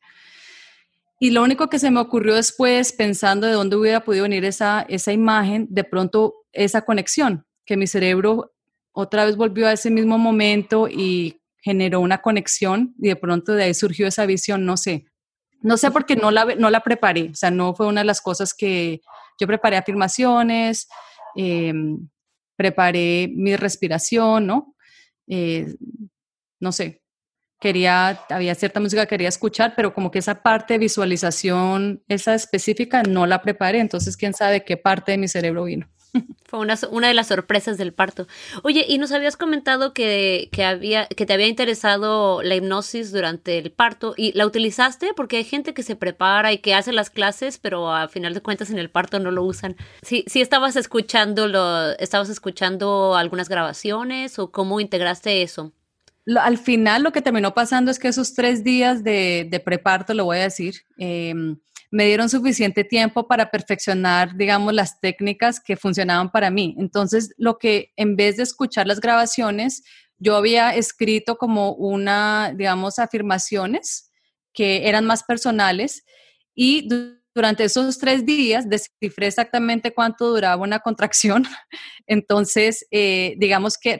[1.19, 4.85] Y lo único que se me ocurrió después, pensando de dónde hubiera podido venir esa,
[4.87, 8.52] esa imagen, de pronto esa conexión, que mi cerebro
[8.93, 13.63] otra vez volvió a ese mismo momento y generó una conexión y de pronto de
[13.63, 15.05] ahí surgió esa visión, no sé.
[15.61, 18.21] No sé porque no la, no la preparé, o sea, no fue una de las
[18.21, 19.01] cosas que
[19.39, 20.87] yo preparé afirmaciones,
[21.35, 22.09] em,
[22.55, 24.75] preparé mi respiración, ¿no?
[25.27, 25.73] Eh,
[26.59, 27.01] no sé,
[27.61, 32.35] quería, había cierta música que quería escuchar, pero como que esa parte de visualización, esa
[32.35, 35.89] específica, no la preparé, entonces quién sabe qué parte de mi cerebro vino.
[36.45, 38.27] Fue una, una, de las sorpresas del parto.
[38.63, 43.57] Oye, y nos habías comentado que, que, había, que te había interesado la hipnosis durante
[43.57, 47.09] el parto y la utilizaste porque hay gente que se prepara y que hace las
[47.09, 49.75] clases, pero a final de cuentas en el parto no lo usan.
[50.01, 55.73] ¿Sí, sí estabas escuchando lo, estabas escuchando algunas grabaciones o cómo integraste eso?
[56.39, 60.23] al final lo que terminó pasando es que esos tres días de, de preparto, lo
[60.23, 61.33] voy a decir, eh,
[61.93, 66.75] me dieron suficiente tiempo para perfeccionar, digamos, las técnicas que funcionaban para mí.
[66.79, 69.83] Entonces, lo que en vez de escuchar las grabaciones,
[70.17, 74.11] yo había escrito como una, digamos, afirmaciones
[74.53, 76.03] que eran más personales
[76.55, 76.89] y
[77.35, 81.43] durante esos tres días descifré exactamente cuánto duraba una contracción.
[82.07, 83.99] Entonces, eh, digamos que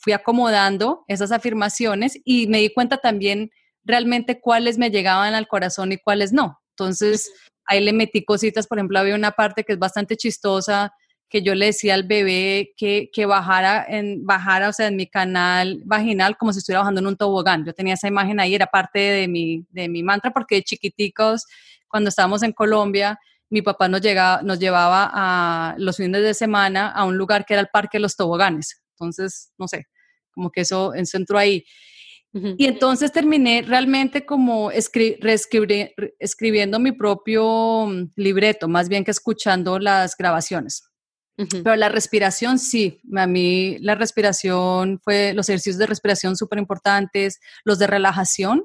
[0.00, 3.52] fui acomodando esas afirmaciones y me di cuenta también
[3.84, 6.59] realmente cuáles me llegaban al corazón y cuáles no.
[6.80, 7.30] Entonces,
[7.66, 10.92] ahí le metí cositas, por ejemplo, había una parte que es bastante chistosa,
[11.28, 15.06] que yo le decía al bebé que, que bajara, en, bajara, o sea, en mi
[15.06, 17.64] canal vaginal como si estuviera bajando en un tobogán.
[17.64, 21.46] Yo tenía esa imagen ahí, era parte de mi, de mi mantra, porque de chiquiticos,
[21.86, 26.90] cuando estábamos en Colombia, mi papá nos, llegaba, nos llevaba a los fines de semana
[26.90, 28.82] a un lugar que era el Parque de los Toboganes.
[28.92, 29.86] Entonces, no sé,
[30.32, 31.64] como que eso entró ahí.
[32.32, 40.16] Y entonces terminé realmente como escribiendo mi propio mm, libreto, más bien que escuchando las
[40.16, 40.84] grabaciones.
[41.50, 47.40] Pero la respiración sí, a mí la respiración fue, los ejercicios de respiración súper importantes,
[47.64, 48.64] los de relajación,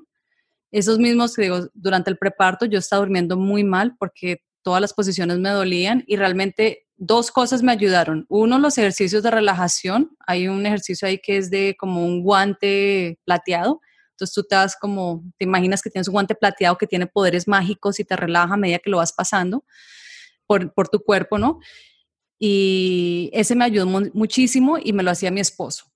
[0.72, 4.94] esos mismos que digo, durante el preparto yo estaba durmiendo muy mal porque todas las
[4.94, 8.26] posiciones me dolían y realmente dos cosas me ayudaron.
[8.30, 10.16] Uno, los ejercicios de relajación.
[10.26, 13.82] Hay un ejercicio ahí que es de como un guante plateado.
[14.12, 17.48] Entonces tú te das como, te imaginas que tienes un guante plateado que tiene poderes
[17.48, 19.66] mágicos y te relaja a medida que lo vas pasando
[20.48, 21.60] por, por tu cuerpo, ¿no?
[22.40, 25.92] Y ese me ayudó muchísimo y me lo hacía mi esposo.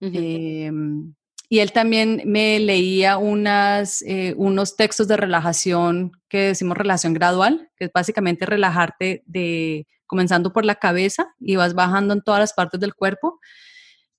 [0.00, 1.14] Em,
[1.48, 7.70] y él también me leía unas, eh, unos textos de relajación que decimos relajación gradual,
[7.76, 12.52] que es básicamente relajarte de comenzando por la cabeza y vas bajando en todas las
[12.52, 13.40] partes del cuerpo.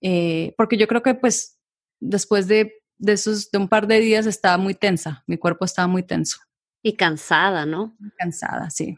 [0.02, 1.60] Eh, porque yo creo que pues
[2.00, 5.88] después de, de, esos, de un par de días estaba muy tensa, mi cuerpo estaba
[5.88, 6.40] muy tenso.
[6.82, 7.96] Y cansada, ¿no?
[8.18, 8.98] Cansada, sí.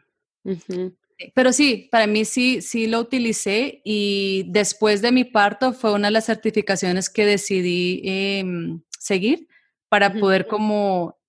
[1.34, 6.08] Pero sí, para mí sí, sí lo utilicé y después de mi parto fue una
[6.08, 9.50] de las certificaciones que decidí em, seguir
[9.90, 11.20] para poder como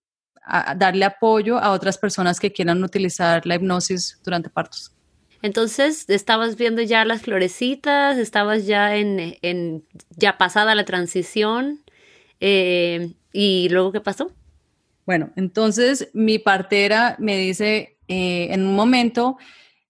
[0.76, 4.95] darle apoyo a otras personas que quieran utilizar la hipnosis durante partos.
[5.46, 11.84] Entonces, estabas viendo ya las florecitas, estabas ya en, en ya pasada la transición,
[12.40, 14.32] eh, y luego qué pasó?
[15.04, 19.36] Bueno, entonces mi partera me dice eh, en un momento,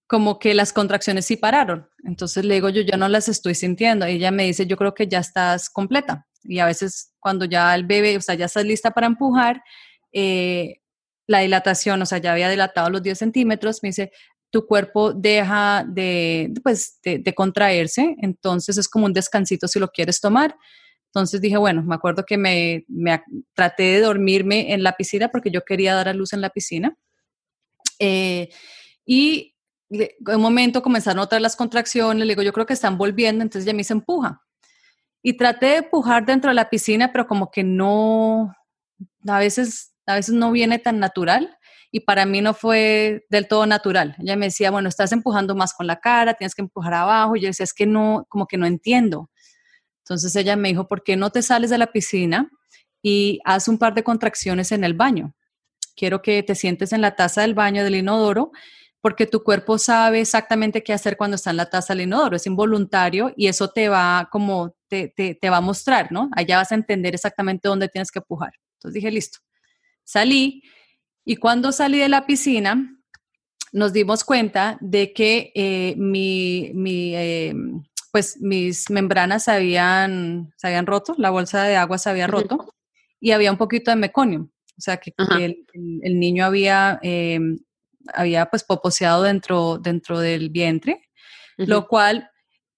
[0.07, 1.89] como que las contracciones sí pararon.
[2.05, 4.05] Entonces le digo, yo ya no las estoy sintiendo.
[4.05, 6.27] Ella me dice, yo creo que ya estás completa.
[6.45, 9.63] Y a veces cuando ya el bebé, o sea, ya estás lista para empujar,
[10.13, 10.81] eh,
[11.27, 14.13] la dilatación, o sea, ya había dilatado los 10 centímetros, me dice,
[14.57, 20.19] tu cuerpo deja de, pues, de, contraerse, entonces es como un descansito si lo quieres
[20.19, 20.57] tomar.
[21.09, 22.87] Entonces dije, bueno, me acuerdo que me,
[23.53, 26.97] traté de dormirme en la piscina porque yo quería dar a luz en la piscina.
[27.99, 28.49] Eh,
[29.05, 29.55] y
[29.91, 33.67] en un momento comenzaron otra las contracciones, le digo, yo creo que están volviendo, entonces
[33.67, 34.41] ya me se empuja.
[35.23, 38.55] Y traté de empujar dentro de la piscina, pero como que no,
[39.29, 41.59] a veces, a veces no viene tan natural
[41.91, 44.17] y para mí no fue del todo natural.
[44.19, 47.41] Ella me decía, bueno, estás empujando más con la cara, tienes que empujar abajo, y
[47.41, 49.31] yo decía, es que no, como que no entiendo.
[50.01, 52.51] Entonces ella me dijo, ¿por qué no te sales de la piscina
[53.03, 55.35] y haz un par de contracciones en el baño?
[55.97, 58.53] Quiero que te sientes en la taza del baño del inodoro
[59.01, 62.47] porque tu cuerpo sabe exactamente qué hacer cuando está en la taza del inodoro, es
[62.47, 66.29] involuntario y eso te va como, te, te, te va a mostrar, ¿no?
[66.37, 68.53] Allá vas a entender exactamente dónde tienes que empujar.
[68.75, 69.39] Entonces dije, listo.
[70.05, 70.63] Salí
[71.27, 72.99] y cuando salí de la piscina,
[73.73, 77.55] nos dimos cuenta de que eh, mi, mi eh,
[78.11, 82.73] pues mis membranas se habían, se habían roto, la bolsa de agua se había roto
[83.21, 84.49] y había un poquito de meconium.
[84.79, 85.67] O sea, que, el,
[86.03, 87.41] el, niño había eh,
[88.15, 91.03] había pues poposeado dentro, dentro del vientre,
[91.57, 92.31] lo cual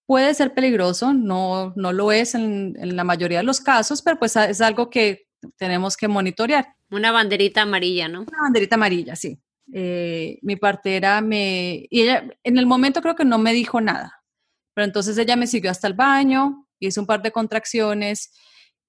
[0.07, 4.37] puede ser peligroso, no, no lo es en, la mayoría de los casos, pero pues
[4.37, 6.75] es algo que tenemos que monitorear.
[6.91, 8.23] Una banderita amarilla, ¿no?
[8.23, 9.39] Una banderita amarilla, sí.
[9.73, 11.87] Eh, mi partera me...
[11.91, 14.23] Y ella en el momento creo que no me dijo nada,
[14.75, 18.33] pero entonces ella me siguió hasta el baño, hizo un par de contracciones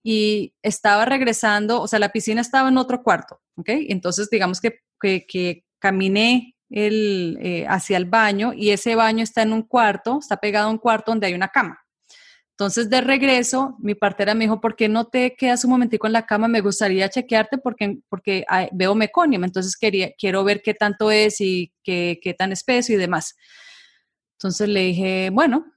[0.03, 3.69] y estaba regresando, o sea, la piscina estaba en otro cuarto, ¿ok?
[3.89, 9.53] Entonces digamos que, que, caminé el, eh, hacia el baño y ese baño está en
[9.53, 11.79] un cuarto, está pegado a un cuarto donde hay una cama.
[12.59, 16.11] Entonces, de regreso, mi partera me dijo, ¿por qué no te quedas un momentico en
[16.11, 16.49] la cama?
[16.49, 18.43] Me gustaría chequearte porque, porque
[18.73, 22.97] veo meconium, entonces quería, quiero ver qué tanto es y qué, qué tan espeso y
[22.97, 23.37] demás.
[24.33, 25.67] Entonces le dije, bueno,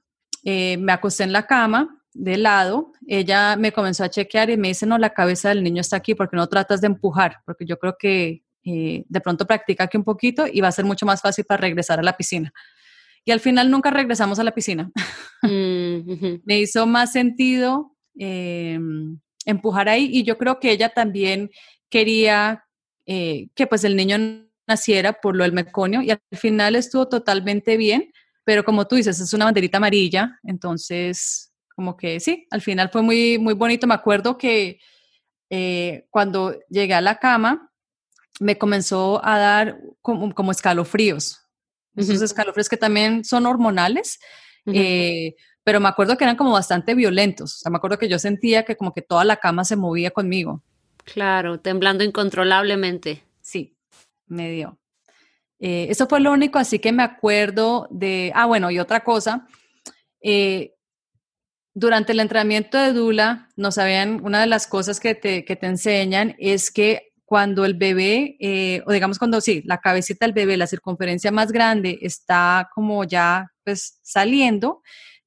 [0.43, 4.67] eh, me acosté en la cama de lado, ella me comenzó a chequear y me
[4.67, 7.79] dice, no, la cabeza del niño está aquí porque no tratas de empujar, porque yo
[7.79, 11.21] creo que eh, de pronto practica aquí un poquito y va a ser mucho más
[11.21, 12.51] fácil para regresar a la piscina.
[13.25, 14.91] Y al final nunca regresamos a la piscina.
[15.45, 18.79] Mm, Me hizo más sentido eh,
[19.45, 21.49] empujar ahí y yo creo que ella también
[21.89, 22.63] quería
[23.05, 27.75] eh, que pues el niño naciera por lo del meconio y al final estuvo totalmente
[27.75, 28.13] bien,
[28.45, 33.01] pero como tú dices, es una banderita amarilla, entonces como que sí, al final fue
[33.01, 33.85] muy, muy bonito.
[33.85, 34.79] Me acuerdo que
[36.09, 37.69] cuando llegué a la cama,
[38.39, 41.42] me comenzó a dar como, como escalofríos.
[41.95, 44.19] Esos escalofríos que también son hormonales,
[44.65, 47.55] eh, pero me acuerdo que eran como bastante violentos.
[47.55, 50.11] O sea, me acuerdo que yo sentía que como que toda la cama se movía
[50.11, 50.61] conmigo.
[51.03, 53.23] Claro, temblando incontrolablemente.
[53.41, 53.75] Sí,
[54.27, 54.79] me dio.
[55.59, 59.47] Eh, eso fue lo único, así que me acuerdo de, ah, bueno, y otra cosa,
[60.21, 60.73] eh,
[61.73, 65.67] durante el entrenamiento de Dula, nos sabían, una de las cosas que te, que te
[65.67, 70.55] enseñan es que cuando el bebé, eh, o digamos cuando sí, la cabecita del bebé,
[70.55, 74.83] la circunferencia más grande está como ya pues saliendo,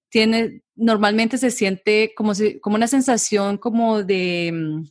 [0.09, 4.85] tiene, normalmente se siente como, si, como una sensación como de, mm,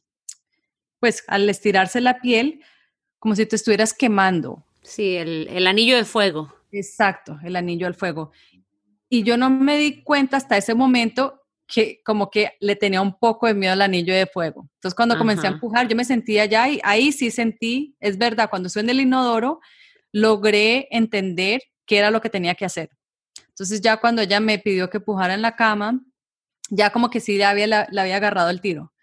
[0.99, 2.59] pues al estirarse la piel,
[3.18, 4.66] como si te estuvieras quemando.
[4.82, 6.53] Sí, el, el anillo de fuego.
[6.74, 8.34] Exacto, el anillo del fuego.
[9.07, 13.18] Y yo no me di cuenta hasta ese momento que como que le tenía un
[13.18, 14.70] poco de miedo al anillo de fuego.
[14.76, 18.49] Entonces cuando comencé a empujar, yo me sentía ya y ahí sí sentí, es verdad,
[18.49, 19.59] cuando estuve en el inodoro,
[20.11, 22.89] logré entender qué era lo que tenía que hacer.
[23.49, 26.01] Entonces ya cuando ella me pidió que empujara en la cama,
[26.70, 28.93] ya como que sí le había, la, había agarrado el tiro.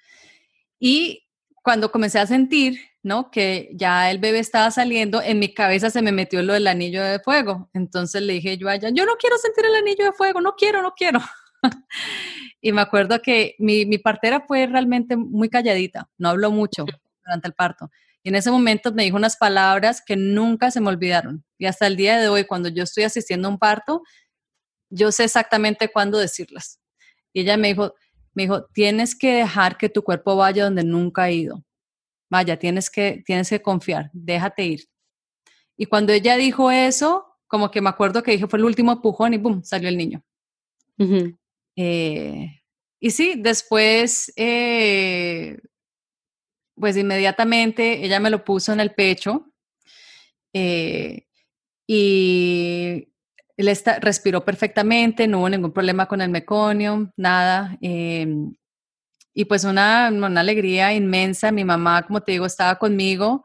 [0.79, 1.27] Y
[1.63, 3.31] cuando comencé a sentir, ¿no?
[3.31, 7.03] Que ya el bebé estaba saliendo, en mi cabeza se me metió lo del anillo
[7.03, 7.71] de fuego.
[7.73, 10.55] Entonces le dije yo a ella, yo no quiero sentir el anillo de fuego, no
[10.57, 11.21] quiero, no quiero.
[12.61, 16.85] Y me acuerdo que mi, mi, partera fue realmente muy calladita, no habló mucho
[17.25, 17.91] durante el parto.
[18.23, 21.45] Y en ese momento me dijo unas palabras que nunca se me olvidaron.
[21.59, 24.03] Y hasta el día de hoy, cuando yo estoy asistiendo a un parto,
[24.91, 26.81] yo sé exactamente cuándo decirlas.
[27.33, 27.95] Y ella me dijo,
[28.35, 31.65] me dijo, tienes que dejar que tu cuerpo vaya donde nunca ha ido.
[32.31, 34.89] Vaya, tienes que, tienes que confiar, déjate ir.
[35.77, 39.35] Y cuando ella dijo eso, como que me acuerdo que dije, fue el último empujón
[39.35, 40.23] y boom, salió el niño.
[41.77, 42.61] Eh,
[43.01, 45.59] y sí, después, eh,
[46.77, 49.53] pues inmediatamente ella me lo puso en el pecho
[50.53, 51.27] eh,
[51.87, 53.09] y
[53.57, 57.79] él está, respiró perfectamente, no hubo ningún problema con el meconio, nada.
[59.35, 61.53] Y pues una, una, alegría inmensa.
[61.53, 63.43] Mi mamá, como te digo, estaba conmigo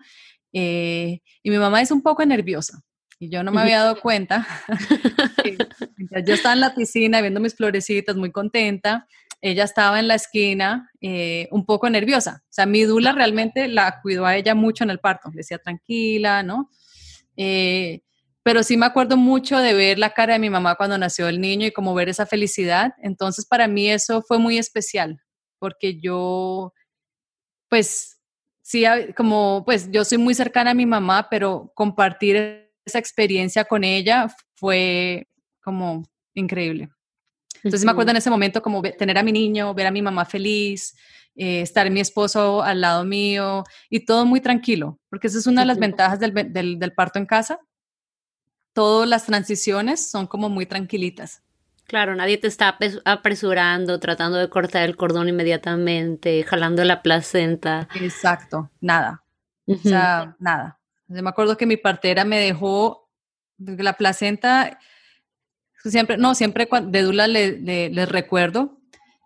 [0.52, 2.82] y mi mamá es un poco nerviosa.
[3.20, 4.48] Y yo no me había dado cuenta.
[6.26, 9.08] yo estaba en la piscina viendo mis florecitas, muy contenta.
[9.42, 12.44] Ella estaba en la esquina, eh, un poco nerviosa.
[12.44, 15.30] O sea, mi dula realmente la cuidó a ella mucho en el parto.
[15.30, 16.70] Le decía tranquila, ¿no?
[17.38, 18.02] Eh,
[18.44, 21.42] pero sí me acuerdo mucho de ver la cara de mi mamá cuando nació el
[21.42, 22.94] niño y como ver esa felicidad.
[23.02, 25.22] Entonces, para mí eso fue muy especial,
[25.60, 26.74] porque yo,
[27.68, 28.22] pues,
[28.62, 28.86] sí,
[29.18, 34.28] como, pues, yo soy muy cercana a mi mamá, pero compartir esa experiencia con ella
[34.56, 35.28] fue
[35.62, 36.90] como increíble.
[37.58, 40.26] Entonces me acuerdo en ese momento como tener a mi niño, ver a mi mamá
[40.26, 40.96] feliz,
[41.36, 45.62] eh, estar mi esposo al lado mío y todo muy tranquilo, porque esa es una
[45.62, 47.60] de las ventajas del, del, del parto en casa.
[48.74, 51.42] Todas las transiciones son como muy tranquilitas.
[51.86, 57.88] Claro, nadie te está apresurando, tratando de cortar el cordón inmediatamente, jalando la placenta.
[57.96, 59.24] Exacto, nada.
[59.66, 60.77] O sea, nada.
[61.08, 63.10] Yo me acuerdo que mi partera me dejó
[63.58, 64.80] la placenta,
[65.86, 68.78] siempre, no, siempre de Dula les le, recuerdo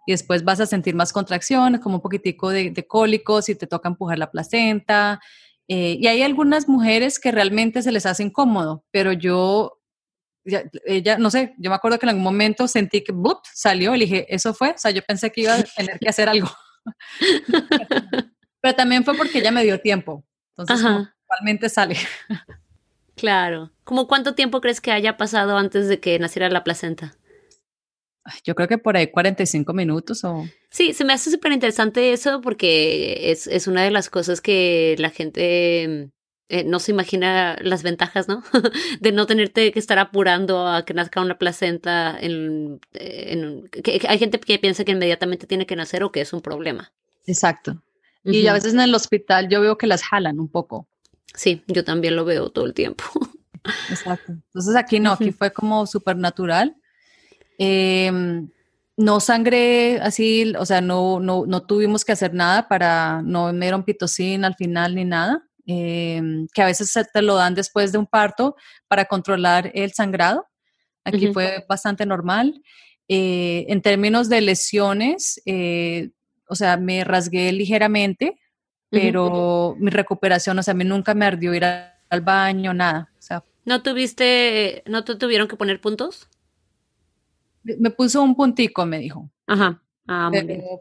[0.06, 3.90] y después vas a sentir más contracciones, como un poquitico de, cólicos y te toca
[3.90, 5.20] empujar la placenta.
[5.68, 9.80] Eh, y hay algunas mujeres que realmente se les hace incómodo, pero yo,
[10.44, 13.40] ella, no sé, yo me acuerdo que en algún momento sentí que ¡bup!
[13.54, 16.28] salió y dije, eso fue, o sea, yo pensé que iba a tener que hacer
[16.28, 16.50] algo.
[18.62, 20.26] pero también fue porque ella me dio tiempo.
[20.58, 20.86] Entonces,
[21.70, 21.98] sale.
[23.16, 23.72] Claro.
[23.84, 27.16] ¿Cómo cuánto tiempo crees que haya pasado antes de que naciera la placenta?
[28.44, 30.46] Yo creo que por ahí 45 minutos o...
[30.70, 34.96] Sí, se me hace súper interesante eso porque es, es, una de las cosas que
[35.00, 36.12] la gente
[36.50, 38.44] eh, no se imagina las ventajas, ¿no?
[39.00, 42.18] de no tenerte que estar apurando a que nazca una placenta.
[42.20, 46.34] En, en que hay gente que piensa que inmediatamente tiene que nacer o que es
[46.34, 46.92] un problema.
[47.26, 47.82] Exacto.
[48.24, 50.88] Y a veces en el hospital yo veo que las jalan un poco.
[51.34, 53.04] Sí, yo también lo veo todo el tiempo.
[53.90, 54.32] Exacto.
[54.32, 56.76] Entonces aquí no, aquí fue como súper natural.
[57.58, 58.50] Em,
[58.98, 63.66] no sangré así, o sea, no, no, no, tuvimos que hacer nada para, no me
[63.66, 67.98] dieron pitocin al final ni nada, em, que a veces te lo dan después de
[67.98, 68.56] un parto
[68.88, 70.48] para controlar el sangrado.
[71.04, 72.62] Aquí fue bastante normal.
[73.08, 76.12] Eh, en términos de lesiones, eh,
[76.48, 78.40] o sea, me rasgué ligeramente,
[78.92, 83.10] pero mi recuperación, o sea, a mí nunca me ardió ir al baño, nada.
[83.18, 86.28] O sea, ¿No tuviste, no te tuvieron que poner puntos?
[87.64, 89.30] Me puso un puntico, me dijo.
[89.48, 89.82] Ajá.
[90.08, 90.32] Ah,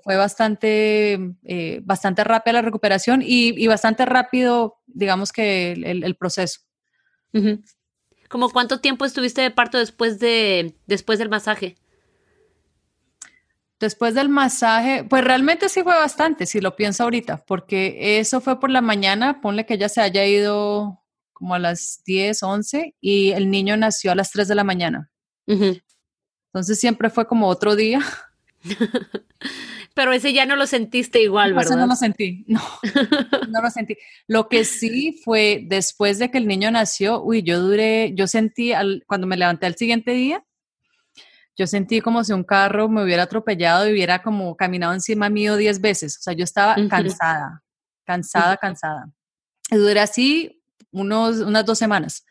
[0.03, 6.17] fue bastante, eh, bastante rápida la recuperación y, y, bastante rápido, digamos que el, el,
[6.17, 6.61] proceso.
[8.29, 11.77] ¿Como cuánto tiempo estuviste de parto después de después del masaje?
[13.81, 18.61] Después del masaje, pues realmente sí fue bastante, si lo pienso ahorita, porque eso fue
[18.61, 21.03] por la mañana, ponle que ella se haya ido
[21.33, 25.11] como a las 10, 11 y el niño nació a las 3 de la mañana.
[25.47, 28.01] Entonces siempre fue como otro día.
[29.95, 31.79] Pero ese ya no lo sentiste igual, ¿verdad?
[31.79, 32.61] no lo sentí, no,
[33.49, 33.97] no lo sentí.
[34.27, 38.73] Lo que sí fue después de que el niño nació, uy, yo duré, yo sentí
[38.73, 40.45] al, cuando me levanté al siguiente día,
[41.61, 45.57] yo sentí como si un carro me hubiera atropellado y hubiera como caminado encima mío
[45.57, 46.17] diez veces.
[46.17, 47.63] O sea, yo estaba cansada,
[48.07, 49.11] cansada, cansada.
[49.71, 52.25] Y duré así unos, unas dos semanas.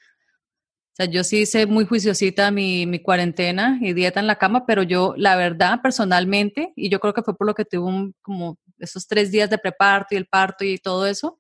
[0.93, 4.65] O sea, yo sí hice muy juiciosita mi, mi, cuarentena y dieta en la cama,
[4.65, 8.57] pero yo, la verdad, personalmente, y yo creo que fue por lo que tuve como
[8.79, 11.37] esos tres días de preparto y el parto y todo eso,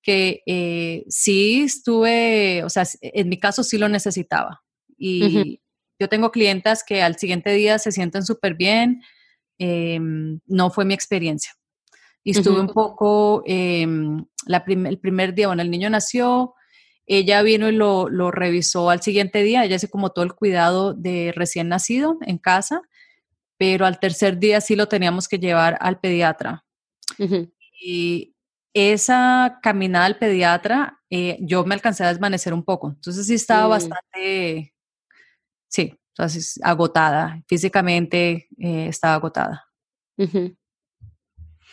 [0.00, 4.62] que eh, sí estuve, o sea, en mi caso sí lo necesitaba.
[4.96, 5.60] Y,
[5.98, 9.02] yo tengo clientas que al siguiente día se sienten súper bien.
[9.58, 11.52] Em, no fue mi experiencia.
[12.24, 16.54] Y estuve un poco, em, el primer día, bueno, el niño nació,
[17.06, 21.32] ella vino y lo, revisó al siguiente día, ella hace como todo el cuidado de
[21.36, 22.80] recién nacido en casa,
[23.58, 26.64] pero al tercer día sí lo teníamos que llevar al pediatra.
[27.78, 28.34] Y
[28.72, 33.66] esa caminada al pediatra, eh, yo me alcancé a desvanecer un poco, entonces sí estaba
[33.66, 34.73] bastante
[35.74, 39.64] sí, entonces agotada, físicamente eh, estaba agotada.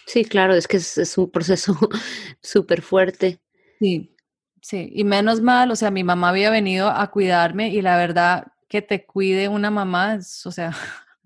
[0.08, 1.78] Sí, claro, es que es, un proceso
[2.42, 3.40] súper fuerte.
[3.80, 4.16] Sí,
[4.60, 8.48] sí, y menos mal, o sea, mi mamá había venido a cuidarme y la verdad
[8.68, 10.76] que te cuide una mamá, o sea,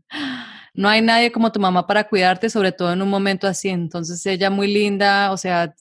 [0.74, 3.70] no hay nadie como tu mamá para cuidarte, sobre todo en un momento así.
[3.70, 5.74] Entonces ella muy linda, o sea,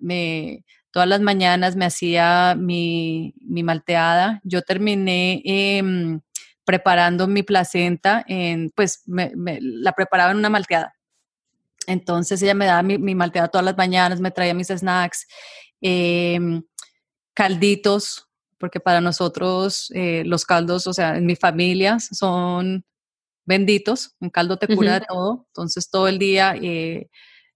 [0.00, 4.40] me todas las mañanas me hacía mi, mi malteada.
[4.44, 5.82] Yo terminé eh,
[6.68, 10.94] preparando mi placenta, en, pues me, la preparaba en una malteada.
[11.86, 15.26] Entonces ella me daba mi, malteada todas las mañanas, me traía mis snacks,
[15.80, 16.62] em,
[17.32, 22.84] calditos, porque para nosotros eh, los caldos, o sea, en mi familia son
[23.46, 27.08] benditos, un caldo te cura de todo, entonces todo el día eh,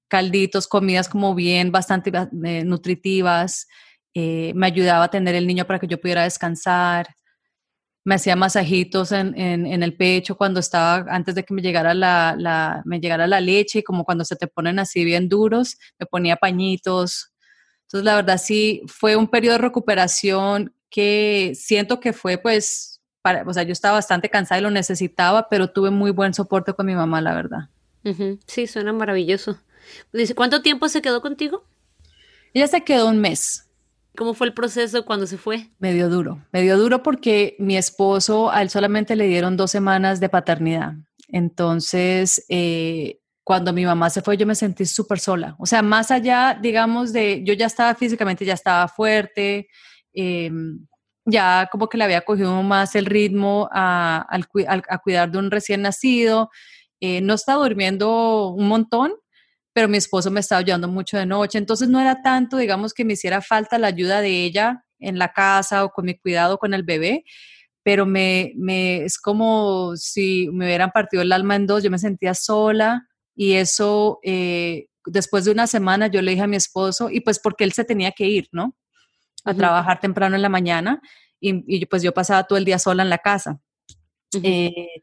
[0.08, 2.10] calditos, comidas como bien, bastante
[2.44, 3.66] eh, nutritivas,
[4.14, 7.14] me ayudaba a tener el niño para que yo pudiera descansar,
[8.04, 12.34] me hacía masajitos en, en, el pecho cuando estaba, antes de que me llegara la,
[12.36, 16.06] la, me llegara la leche, y como cuando se te ponen así bien duros, me
[16.06, 17.32] ponía pañitos.
[17.82, 23.44] Entonces, la verdad sí, fue un periodo de recuperación que siento que fue pues, para,
[23.46, 26.86] o sea, yo estaba bastante cansada y lo necesitaba, pero tuve muy buen soporte con
[26.86, 27.68] mi mamá, la verdad.
[28.46, 29.58] Sí, suena maravilloso.
[30.12, 31.64] Dice, ¿cuánto tiempo se quedó contigo?
[32.52, 33.68] Ella se quedó un mes.
[34.16, 35.70] ¿Cómo fue el proceso cuando se fue?
[35.78, 40.28] Medio duro, medio duro porque mi esposo, a él solamente le dieron dos semanas de
[40.28, 40.94] paternidad.
[41.28, 45.56] Entonces, eh, cuando mi mamá se fue, yo me sentí súper sola.
[45.58, 49.68] O sea, más allá, digamos, de, yo ya estaba físicamente, ya estaba fuerte,
[50.12, 50.86] em,
[51.24, 55.82] ya como que le había cogido más el ritmo a, a cuidar de un recién
[55.82, 56.50] nacido.
[57.00, 59.12] Eh, no estaba durmiendo un montón,
[59.72, 63.04] pero mi esposo me estaba ayudando mucho de noche, entonces no era tanto, digamos, que
[63.04, 66.74] me hiciera falta la ayuda de ella en la casa o con mi cuidado con
[66.74, 67.24] el bebé,
[67.82, 71.98] pero me, me es como si me hubieran partido el alma en dos, yo me
[71.98, 77.10] sentía sola y eso, eh, después de una semana yo le dije a mi esposo,
[77.10, 78.76] y pues porque él se tenía que ir, ¿no?
[79.44, 81.00] A trabajar temprano en la mañana
[81.40, 83.60] y, pues yo pasaba todo el día sola en la casa.
[84.42, 85.02] Eh,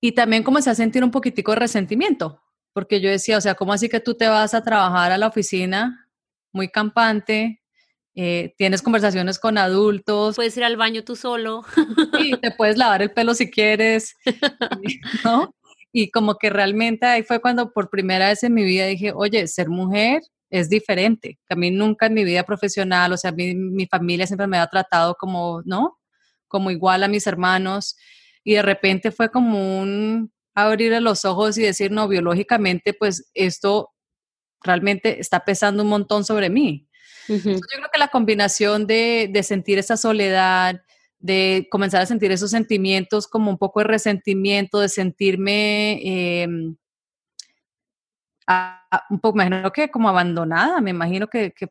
[0.00, 2.41] y también comencé a sentir un poquitico de resentimiento,
[2.72, 5.28] porque yo decía, o sea, ¿cómo así que tú te vas a trabajar a la
[5.28, 6.08] oficina
[6.52, 7.62] muy campante?
[8.14, 10.36] Eh, tienes conversaciones con adultos.
[10.36, 11.64] Puedes ir al baño tú solo.
[12.18, 14.16] Y te puedes lavar el pelo si quieres,
[15.24, 15.54] ¿no?
[15.92, 19.46] Y como que realmente ahí fue cuando por primera vez en mi vida dije, oye,
[19.46, 21.38] ser mujer es diferente.
[21.48, 24.66] a mí nunca en mi vida profesional, o sea, mi, mi familia siempre me ha
[24.66, 25.98] tratado como, ¿no?
[26.48, 27.96] Como igual a mis hermanos.
[28.44, 33.90] Y de repente fue como un, abrir los ojos y decir, no, biológicamente, pues esto
[34.62, 36.88] realmente está pesando un montón sobre mí.
[37.28, 40.82] yo creo que la combinación de, sentir esa soledad,
[41.18, 46.76] de comenzar a sentir esos sentimientos como un poco de resentimiento, de sentirme em,
[49.10, 51.68] un poco, me imagino que como abandonada, me imagino que, que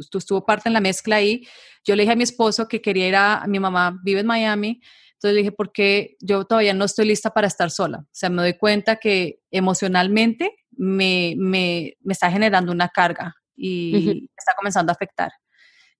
[0.00, 1.46] estuvo parte en la mezcla ahí.
[1.84, 4.80] Yo le dije a mi esposo que quería ir a, mi mamá vive en Miami,
[5.26, 7.98] entonces dije, porque yo todavía no estoy lista para estar sola.
[7.98, 14.28] O sea, me doy cuenta que emocionalmente me, me, me está generando una carga y
[14.36, 15.32] está comenzando a afectar.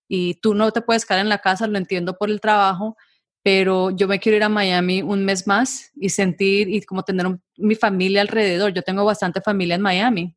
[0.08, 2.96] y tú no te puedes quedar en la casa, lo entiendo por el trabajo,
[3.42, 7.26] pero yo me quiero ir a Miami un mes más y sentir y como tener
[7.56, 8.72] mi familia alrededor.
[8.72, 10.36] Yo tengo bastante familia en Miami.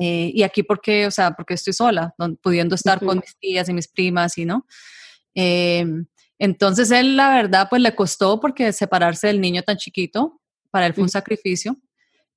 [0.00, 3.74] Eh, y aquí porque, o sea, porque estoy sola, pudiendo estar con mis tías y
[3.74, 4.64] mis primas y no.
[5.34, 5.84] Eh,
[6.38, 10.94] entonces él, la verdad, pues le costó porque separarse del niño tan chiquito, para él
[10.94, 11.76] fue un sacrificio.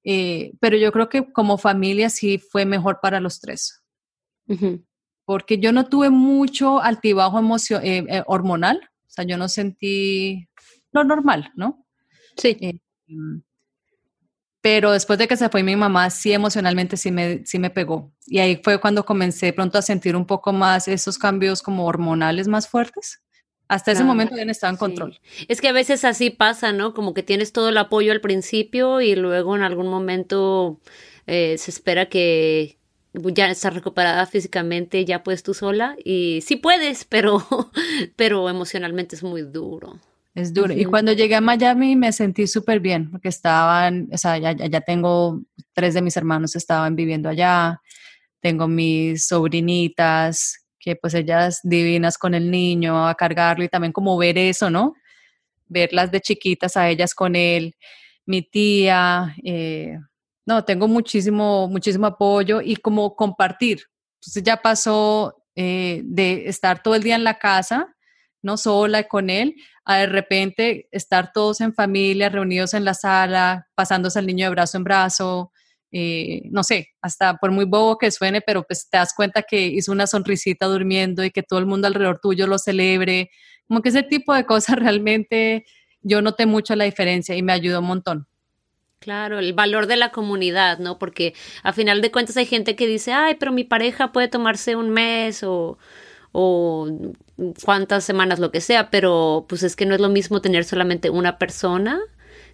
[0.04, 3.84] Eh, pero yo creo que como familia sí fue mejor para los tres.
[5.26, 7.40] Porque yo no tuve mucho altibajo
[8.26, 10.50] hormonal, o sea, yo no sentí
[10.92, 11.86] lo normal, ¿no?
[12.36, 12.82] Sí.
[13.08, 13.40] Mm,
[14.62, 18.14] pero después de que se fue mi mamá, sí emocionalmente sí me, sí me pegó.
[18.28, 22.48] Y ahí fue cuando comencé pronto a sentir un poco más esos cambios como hormonales
[22.48, 23.22] más fuertes.
[23.72, 25.18] Hasta ese momento ya no estaba en control.
[25.48, 26.94] Es que a veces así pasa, ¿no?
[26.94, 30.82] Como que tienes todo el apoyo al principio y luego en algún momento
[31.26, 32.78] eh, se espera que
[33.14, 35.96] ya estás recuperada físicamente, ya puedes tú sola.
[36.04, 37.48] Y sí puedes, pero,
[38.18, 40.02] pero emocionalmente es muy duro.
[40.36, 40.74] Es duro.
[40.74, 44.82] Y cuando llegué a Miami me sentí súper bien, porque estaban, o sea, ya, ya,
[44.82, 47.80] tengo, tres de mis hermanos estaban viviendo allá,
[48.42, 54.18] tengo mis sobrinitas, que pues ellas divinas con el niño, a cargarlo y también como
[54.18, 54.96] ver eso, ¿no?
[55.68, 57.76] Verlas de chiquitas a ellas con él,
[58.26, 59.98] mi tía, eh,
[60.46, 63.84] no, tengo muchísimo, muchísimo apoyo y como compartir.
[64.16, 67.96] Entonces ya pasó eh, de estar todo el día en la casa,
[68.42, 69.56] no sola con él,
[69.86, 74.52] a de repente estar todos en familia, reunidos en la sala, pasándose al niño de
[74.52, 75.52] brazo en brazo,
[75.92, 79.68] eh, no sé, hasta por muy bobo que suene, pero pues te das cuenta que
[79.68, 83.30] hizo una sonrisita durmiendo y que todo el mundo alrededor tuyo lo celebre,
[83.68, 85.66] como que ese tipo de cosas realmente
[86.02, 88.28] yo noté mucho la diferencia y me ayudó un montón.
[89.00, 91.00] Claro, el valor de la comunidad, ¿no?
[91.00, 91.34] Porque
[91.64, 94.92] a final de cuentas hay gente que dice, ay, pero mi pareja puede tomarse un
[94.92, 95.78] mes o
[96.32, 96.88] o
[97.64, 101.10] cuántas semanas, lo que sea, pero pues es que no es lo mismo tener solamente
[101.10, 102.00] una persona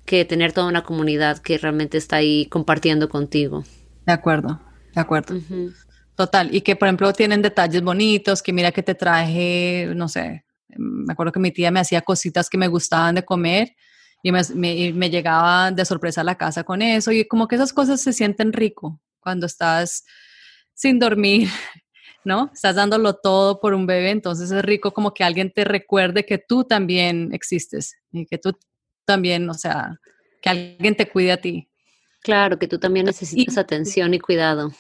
[0.08, 3.66] que tener toda una comunidad que realmente está ahí compartiendo contigo.
[4.06, 4.60] De acuerdo,
[4.96, 5.36] de acuerdo.
[6.16, 10.46] Total, y que por ejemplo tienen detalles bonitos, que mira que te traje, no sé,
[10.70, 13.76] me acuerdo que mi tía me hacía cositas que me gustaban de comer
[14.24, 17.56] y me, me, me llegaba de sorpresa a la casa con eso y como que
[17.56, 20.06] esas cosas se sienten rico cuando estás
[20.74, 21.50] sin dormir
[22.24, 22.50] ¿no?
[22.54, 26.38] Estás dándolo todo por un bebé, entonces es rico como que alguien te recuerde que
[26.38, 28.58] tú también existes y que tú
[29.08, 30.00] también, o sea,
[30.42, 31.68] que alguien te cuide a ti.
[32.22, 34.72] Claro, que tú también necesitas atención y cuidado.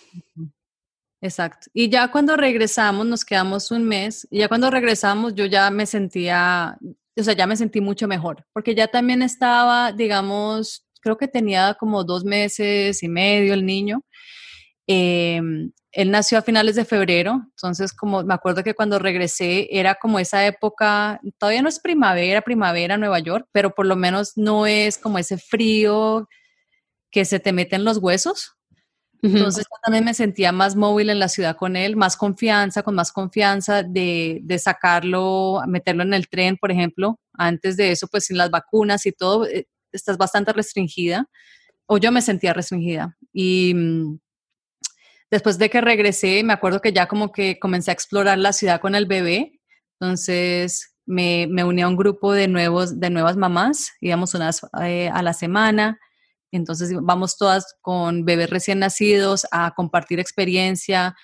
[1.21, 1.67] Exacto.
[1.73, 5.86] Y ya cuando regresamos, nos quedamos un mes, y ya cuando regresamos yo ya me
[5.86, 6.78] sentía,
[7.15, 11.75] o sea, ya me sentí mucho mejor, porque ya también estaba, digamos, creo que tenía
[11.80, 14.03] como dos meses y medio el niño.
[14.86, 15.41] Eh,
[15.98, 20.20] él nació a finales de febrero, entonces como me acuerdo que cuando regresé era como
[20.20, 25.00] esa época, todavía no es primavera, primavera Nueva York, pero por lo menos no es
[25.00, 26.30] como ese frío
[27.10, 28.54] que se te mete en los huesos.
[29.24, 33.12] Entonces también me sentía más móvil en la ciudad con él, más confianza, con más
[33.12, 37.20] confianza de, de sacarlo, meterlo en el tren, por ejemplo.
[37.34, 41.28] Antes de eso, pues sin las vacunas y todo, eh, estás bastante restringida,
[41.88, 43.18] o yo me sentía restringida.
[43.34, 44.20] Y mm,
[45.30, 48.80] Después de que regresé, me acuerdo que ya como que comencé a explorar la ciudad
[48.80, 49.59] con el bebé.
[49.99, 55.21] Entonces me, uní a un grupo de, nuevos, de nuevas mamás, íbamos unas eh, a
[55.21, 55.99] la semana.
[56.51, 61.15] Entonces vamos todas con bebés recién nacidos a compartir experiencia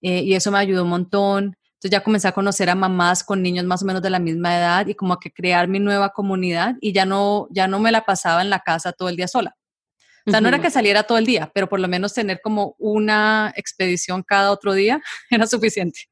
[0.00, 1.56] eh, y eso me ayudó un montón.
[1.74, 4.56] Entonces ya comencé a conocer a mamás con niños más o menos de la misma
[4.56, 8.04] edad y como que crear mi nueva comunidad y ya no, ya no me la
[8.04, 9.56] pasaba en la casa todo el día sola.
[10.26, 12.76] O sea, no era que saliera todo el día, pero por lo menos tener como
[12.78, 15.00] una expedición cada otro día
[15.30, 16.08] era suficiente.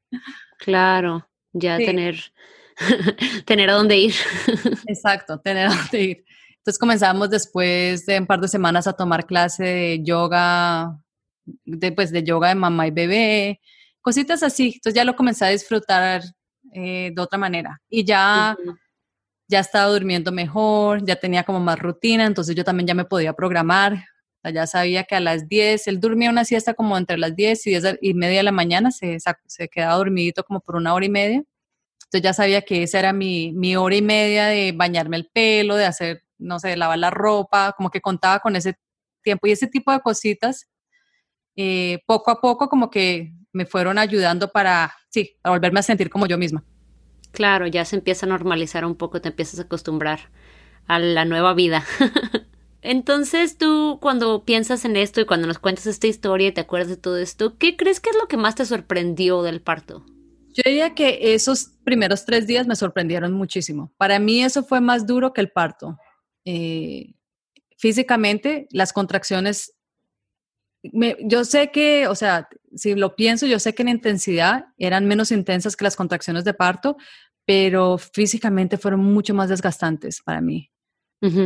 [0.58, 2.32] Claro, ya tener,
[3.46, 4.14] tener a dónde ir.
[4.86, 6.24] Exacto, tener a dónde ir.
[6.58, 10.98] Entonces comenzamos después de un par de semanas a tomar clase de yoga,
[11.64, 13.60] de, pues, de yoga de mamá y bebé,
[14.02, 14.72] cositas así.
[14.74, 16.22] Entonces ya lo comencé a disfrutar
[16.74, 17.80] eh, de otra manera.
[17.88, 18.56] Y ya
[19.50, 23.32] ya estaba durmiendo mejor, ya tenía como más rutina, entonces yo también ya me podía
[23.32, 24.04] programar,
[24.44, 27.70] ya sabía que a las 10, él dormía una siesta como entre las 10 y
[27.70, 31.08] 10 y media de la mañana, se, se quedaba dormidito como por una hora y
[31.08, 35.26] media, entonces ya sabía que esa era mi, mi hora y media de bañarme el
[35.26, 38.76] pelo, de hacer, no sé, de lavar la ropa, como que contaba con ese
[39.22, 40.68] tiempo y ese tipo de cositas,
[41.56, 46.08] eh, poco a poco como que me fueron ayudando para, sí, a volverme a sentir
[46.08, 46.64] como yo misma.
[47.32, 50.30] Claro, ya se empieza a normalizar un poco, te empiezas a acostumbrar
[50.86, 51.84] a la nueva vida.
[52.82, 56.88] Entonces tú cuando piensas en esto y cuando nos cuentas esta historia y te acuerdas
[56.88, 60.04] de todo esto, ¿qué crees que es lo que más te sorprendió del parto?
[60.52, 63.92] Yo diría que esos primeros tres días me sorprendieron muchísimo.
[63.98, 65.98] Para mí eso fue más duro que el parto.
[66.44, 67.12] Eh,
[67.76, 69.74] físicamente, las contracciones,
[70.82, 75.30] yo sé que, o sea, si lo pienso, yo sé que en intensidad eran menos
[75.30, 76.96] intensas que las contracciones de parto,
[77.46, 80.70] pero físicamente fueron mucho más desgastantes para mí.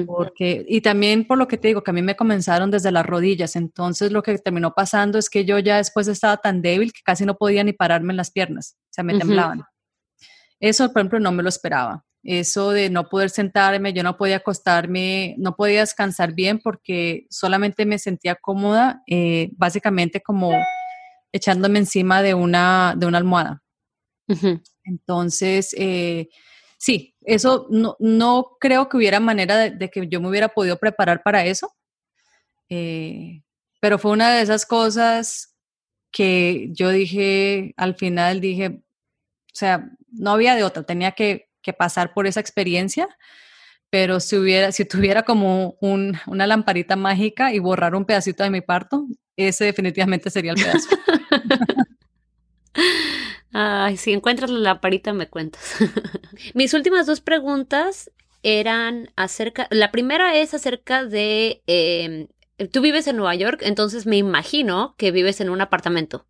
[0.07, 3.05] Porque, y también por lo que te digo, que a mí me comenzaron desde las
[3.05, 7.01] rodillas, entonces lo que terminó pasando es que yo ya después estaba tan débil que
[7.05, 9.63] casi no podía ni pararme en las piernas, o sea, me temblaban.
[10.61, 12.04] Eso, por ejemplo, no me lo esperaba.
[12.25, 17.85] Eso de no poder sentarme, yo no podía acostarme, no podía descansar bien porque solamente
[17.85, 20.51] me sentía cómoda, eh, básicamente como
[21.33, 23.63] echándome encima de una, de una almohada.
[24.85, 26.29] Entonces, eh,
[26.79, 31.23] sí, eso no, no, creo que hubiera manera de, que yo me hubiera podido preparar
[31.23, 31.75] para eso,
[32.71, 33.43] eh,
[33.81, 35.55] pero fue una de esas cosas
[36.11, 38.83] que yo dije, al final dije,
[39.53, 43.09] o sea, no había de otra, tenía que, pasar por esa experiencia,
[43.91, 44.37] pero si
[44.73, 49.07] si tuviera como una lamparita mágica y borrar un pedacito de mi parto,
[49.37, 50.89] ese definitivamente sería el pedazo.
[53.53, 55.77] Ay, si encuentras la lamparita me cuentas.
[56.55, 58.11] Mis últimas dos preguntas
[58.43, 62.27] eran acerca, la primera es acerca de, em,
[62.73, 66.27] tú vives en Nueva York, entonces me imagino que vives en un apartamento.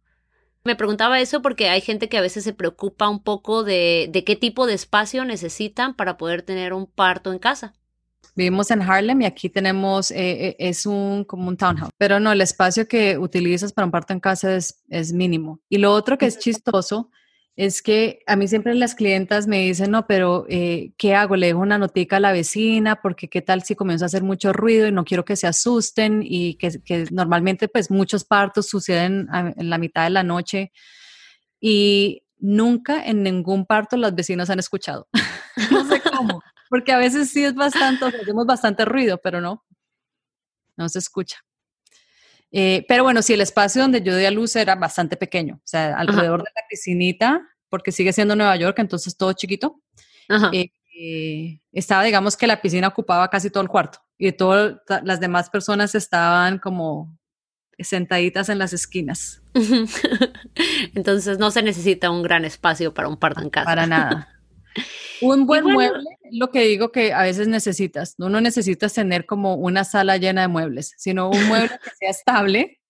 [0.65, 4.25] Me preguntaba eso porque hay gente que a veces se preocupa un poco de, de
[4.25, 7.75] qué tipo de espacio necesitan para poder tener un parto en casa.
[8.35, 12.33] Vivimos en Harlem y aquí tenemos, eh, eh, es un como un townhouse, pero no,
[12.33, 15.61] el espacio que utilizas para un parto en casa es, es mínimo.
[15.69, 17.11] Y lo otro que es chistoso
[17.57, 21.37] es que a mí siempre las clientas me dicen, no, pero eh, ¿qué hago?
[21.37, 24.53] Le dejo una notica a la vecina porque qué tal si comienza a hacer mucho
[24.53, 29.71] ruido y no quiero que se asusten y que, normalmente pues muchos partos suceden en
[29.71, 30.73] la mitad de la noche
[31.61, 35.09] y nunca en ningún parto las vecinas han escuchado.
[35.71, 36.43] no sé cómo.
[36.69, 39.65] Porque a veces sí es bastante, hacemos bastante ruido, pero no,
[40.77, 41.39] no se escucha.
[42.57, 45.67] Eh, pero bueno, sí, el espacio donde yo di a luz era bastante pequeño, o
[45.67, 49.81] sea, alrededor de la piscinita, porque sigue siendo Nueva York, entonces todo chiquito.
[50.53, 55.19] Eh, eh, estaba, digamos que la piscina ocupaba casi todo el cuarto y todas las
[55.19, 57.19] demás personas estaban como
[57.81, 59.43] sentaditas en las esquinas.
[60.95, 63.65] Entonces no se necesita un gran espacio para un parto en casa.
[63.65, 64.29] Para nada.
[65.21, 68.15] Un buen mueble, lo que digo que a veces necesitas.
[68.19, 72.81] No necesitas tener como una sala llena de muebles, sino un mueble que sea estable,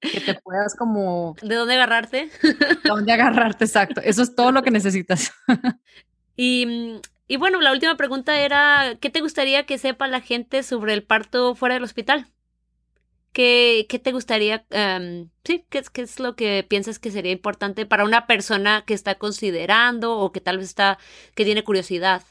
[0.00, 1.36] que te puedas como...
[1.42, 2.30] ¿De dónde agarrarte?
[2.42, 4.00] De dónde agarrarte, exacto.
[4.02, 5.32] Eso es todo lo que necesitas.
[6.36, 10.94] y, y bueno, la última pregunta era, ¿qué te gustaría que sepa la gente sobre
[10.94, 12.26] el parto fuera del hospital?
[13.32, 17.86] ¿Qué, qué te gustaría, em, sí, qué, qué, es lo que piensas que sería importante
[17.86, 20.98] para una persona que está considerando o que tal vez está,
[21.34, 22.22] que tiene curiosidad?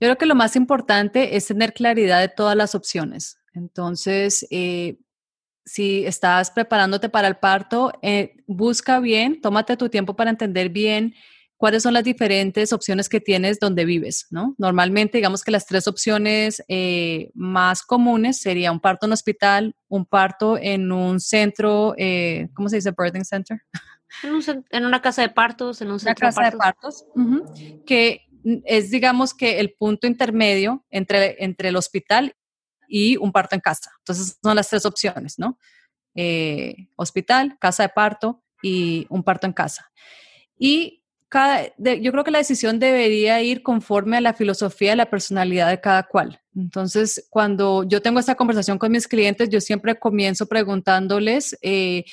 [0.00, 3.38] Yo creo que lo más importante es tener claridad de todas las opciones.
[3.54, 4.98] Entonces, eh,
[5.64, 11.14] si estás preparándote para el parto, eh, busca bien, tómate tu tiempo para entender bien
[11.56, 14.54] cuáles son las diferentes opciones que tienes donde vives, ¿no?
[14.58, 20.04] Normalmente, digamos que las tres opciones eh, más comunes sería un parto en hospital, un
[20.04, 22.92] parto en un centro, eh, ¿cómo se dice?
[22.96, 23.62] Birthing center.
[24.70, 27.04] En, una casa de partos, en un centro una casa de partos,
[27.86, 28.22] que
[28.64, 32.36] es, digamos que el punto intermedio entre, entre el hospital
[32.88, 33.90] y un parto en casa.
[34.00, 35.58] Entonces, son las tres opciones, ¿no?
[36.14, 39.90] Eh, hospital, casa de parto y un parto en casa.
[40.58, 41.03] Y
[41.78, 45.80] yo creo que la decisión debería ir conforme a la filosofía y la personalidad de
[45.80, 46.40] cada cual.
[46.54, 52.04] Entonces, cuando yo tengo esta conversación con mis clientes, yo siempre comienzo preguntándoles eh,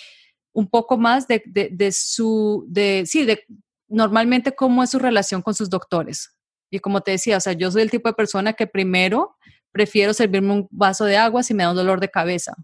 [0.54, 2.68] un poco más de, su,
[3.06, 3.46] sí, de
[3.88, 6.36] normalmente cómo es su relación con sus doctores.
[6.72, 9.36] Y como te decía, o sea, yo soy el tipo de persona que primero
[9.72, 12.56] prefiero servirme un vaso de agua si me da un dolor de cabeza.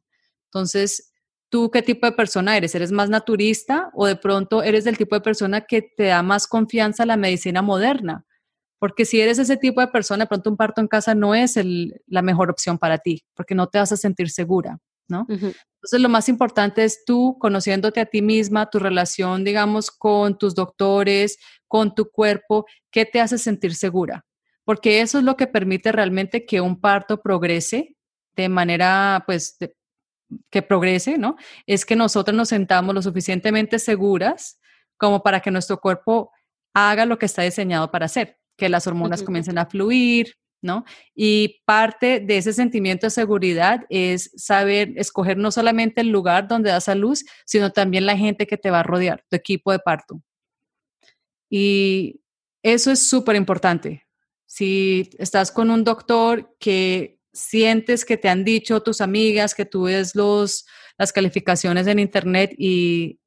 [0.45, 1.06] Entonces,
[1.49, 2.75] ¿Tú qué tipo de persona eres?
[2.75, 6.47] ¿Eres más naturista o de pronto eres del tipo de persona que te da más
[6.47, 8.25] confianza a la medicina moderna?
[8.79, 11.57] Porque si eres ese tipo de persona, de pronto un parto en casa no es
[12.05, 14.77] la mejor opción para ti, porque no te vas a sentir segura,
[15.07, 15.25] ¿no?
[15.29, 20.53] Entonces, lo más importante es tú conociéndote a ti misma, tu relación, digamos, con tus
[20.53, 21.37] doctores,
[21.67, 24.25] con tu cuerpo, ¿qué te hace sentir segura?
[24.63, 27.95] Porque eso es lo que permite realmente que un parto progrese
[28.35, 29.73] de manera, pues, de,
[30.49, 31.35] que progrese, ¿no?
[31.65, 34.59] Es que nosotros nos sentamos lo suficientemente seguras
[34.97, 36.31] como para que nuestro cuerpo
[36.73, 40.85] haga lo que está diseñado para hacer, que las hormonas comiencen a fluir, ¿no?
[41.15, 46.71] Y parte de ese sentimiento de seguridad es saber escoger no solamente el lugar donde
[46.71, 49.79] das a luz, sino también la gente que te va a rodear, tu equipo de
[49.79, 50.21] parto.
[51.49, 52.21] Y
[52.63, 54.03] eso es súper importante.
[54.45, 59.83] Si estás con un doctor que sientes que te han dicho tus amigas que tú
[59.83, 60.65] ves los,
[60.97, 63.19] las calificaciones en internet y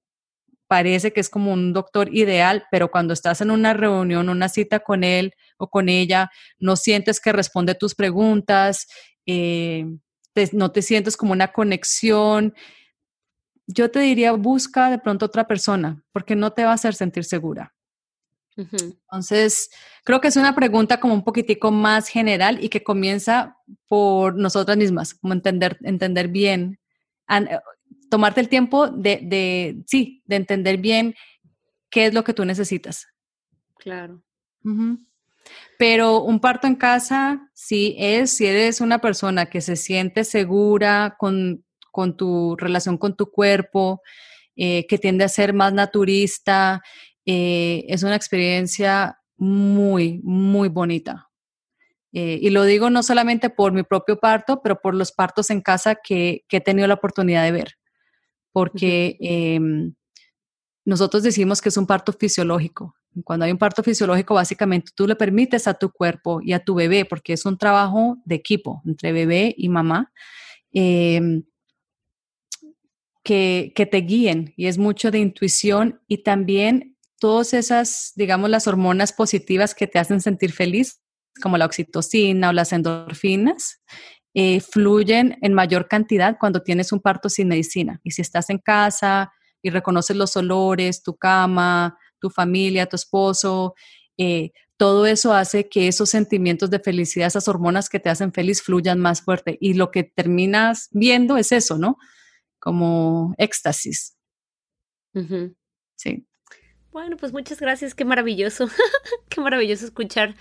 [0.67, 4.81] parece que es como un doctor ideal, pero cuando estás en una reunión, una cita
[4.81, 8.87] con él o con ella, no sientes que responde tus preguntas,
[9.27, 9.85] eh,
[10.53, 12.55] no te sientes como una conexión.
[13.67, 17.25] Yo te diría, busca de pronto otra persona, porque no te va a hacer sentir
[17.25, 17.75] segura.
[18.61, 19.71] Entonces,
[20.05, 23.57] creo que es una pregunta como un poquitico más general y que comienza
[23.87, 26.79] por nosotras mismas, como entender, entender bien,
[27.29, 27.59] eh,
[28.11, 31.15] tomarte el tiempo de, de, sí, de entender bien
[31.91, 33.07] qué es lo que tú necesitas.
[33.79, 34.23] Claro.
[35.79, 41.17] Pero un parto en casa sí es, si eres una persona que se siente segura
[41.19, 44.03] con, con tu relación con tu cuerpo,
[44.57, 46.83] eh, que tiende a ser más naturista,
[47.33, 51.31] eh, es una experiencia muy, muy bonita.
[52.13, 55.61] Eh, y lo digo no solamente por mi propio parto, pero por los partos en
[55.61, 57.75] casa que, he tenido la oportunidad de ver.
[58.51, 59.95] Porque em,
[60.85, 62.97] nosotros decimos que es un parto fisiológico.
[63.23, 66.75] Cuando hay un parto fisiológico, básicamente tú le permites a tu cuerpo y a tu
[66.75, 70.13] bebé, porque es un trabajo de equipo entre bebé y mamá,
[70.73, 71.45] em,
[73.23, 78.67] que, que, te guíen y es mucho de intuición y también todas esas, digamos, las
[78.67, 81.01] hormonas positivas que te hacen sentir feliz,
[81.41, 83.81] como la oxitocina o las endorfinas,
[84.35, 88.01] eh, fluyen en mayor cantidad cuando tienes un parto sin medicina.
[88.03, 93.75] Y si estás en casa y reconoces los olores, tu cama, tu familia, tu esposo,
[94.17, 98.63] eh, todo eso hace que esos sentimientos de felicidad, esas hormonas que te hacen feliz,
[98.63, 99.59] fluyan más fuerte.
[99.61, 101.99] Y lo que terminas viendo es eso, ¿no?
[102.59, 104.17] Como éxtasis.
[105.97, 106.27] Sí.
[106.93, 108.69] Bueno, pues muchas gracias, qué maravilloso,
[109.29, 110.35] qué maravilloso escuchar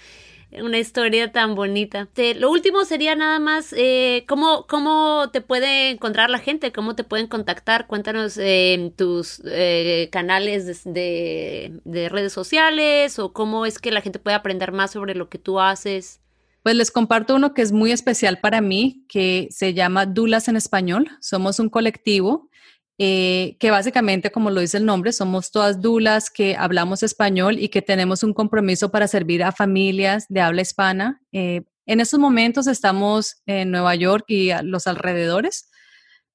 [0.52, 2.08] una historia tan bonita.
[2.36, 6.72] lo último sería nada más, eh, ¿cómo, ¿cómo te puede encontrar la gente?
[6.72, 7.86] ¿Cómo te pueden contactar?
[7.86, 14.18] Cuéntanos eh, tus eh, canales de, de, redes sociales o cómo es que la gente
[14.18, 16.20] puede aprender más sobre lo que tú haces.
[16.64, 20.56] Pues les comparto uno que es muy especial para mí, que se llama Dulas en
[20.56, 21.10] Español.
[21.22, 22.49] Somos un colectivo
[23.02, 27.70] eh, que básicamente, como lo dice el nombre, somos todas dulas que hablamos español y
[27.70, 31.22] que tenemos un compromiso para servir a familias de habla hispana.
[31.32, 35.70] Eh, en estos momentos estamos en Nueva York y a los alrededores,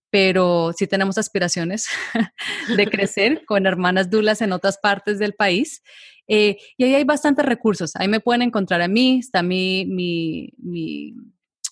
[0.08, 1.86] pero sí tenemos aspiraciones
[2.74, 5.82] de crecer con hermanas dulas en otras partes del país.
[6.28, 7.94] Eh, y ahí hay bastantes recursos.
[7.96, 11.14] Ahí me pueden encontrar a mí, está mi, mi, mi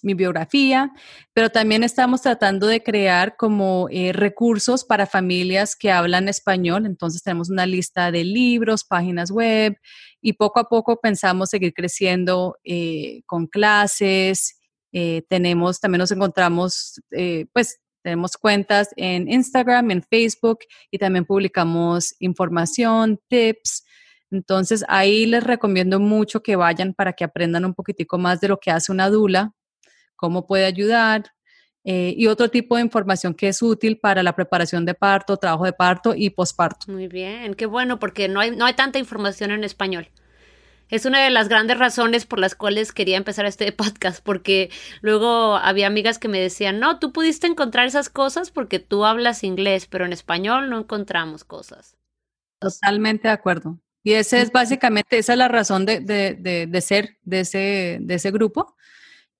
[0.02, 0.92] mi biografía,
[1.32, 6.84] pero también estamos tratando de crear como eh, recursos para familias que hablan español.
[6.86, 9.76] Entonces tenemos una lista de libros, páginas web
[10.20, 14.58] y poco a poco pensamos seguir creciendo eh, con clases.
[14.92, 17.00] Eh, tenemos, también nos encontramos,
[17.54, 20.58] pues tenemos cuentas en Instagram, en Facebook
[20.90, 23.84] y también publicamos información, tips.
[24.30, 28.58] Entonces ahí les recomiendo mucho que vayan para que aprendan un poquitico más de lo
[28.58, 29.54] que hace una dula,
[30.22, 31.32] cómo puede ayudar
[31.82, 35.64] eh, y otro tipo de información que es útil para la preparación de parto, trabajo
[35.64, 36.92] de parto y posparto.
[36.92, 40.08] Muy bien, qué bueno, porque no hay, no hay tanta información en español.
[40.90, 44.70] Es una de las grandes razones por las cuales quería empezar este podcast, porque
[45.00, 49.42] luego había amigas que me decían, no, tú pudiste encontrar esas cosas porque tú hablas
[49.42, 51.96] inglés, pero en español no encontramos cosas.
[52.60, 53.80] Totalmente de acuerdo.
[54.04, 58.14] Y ese es básicamente, esa es la razón de, de, de ser de ese, de
[58.14, 58.76] ese grupo,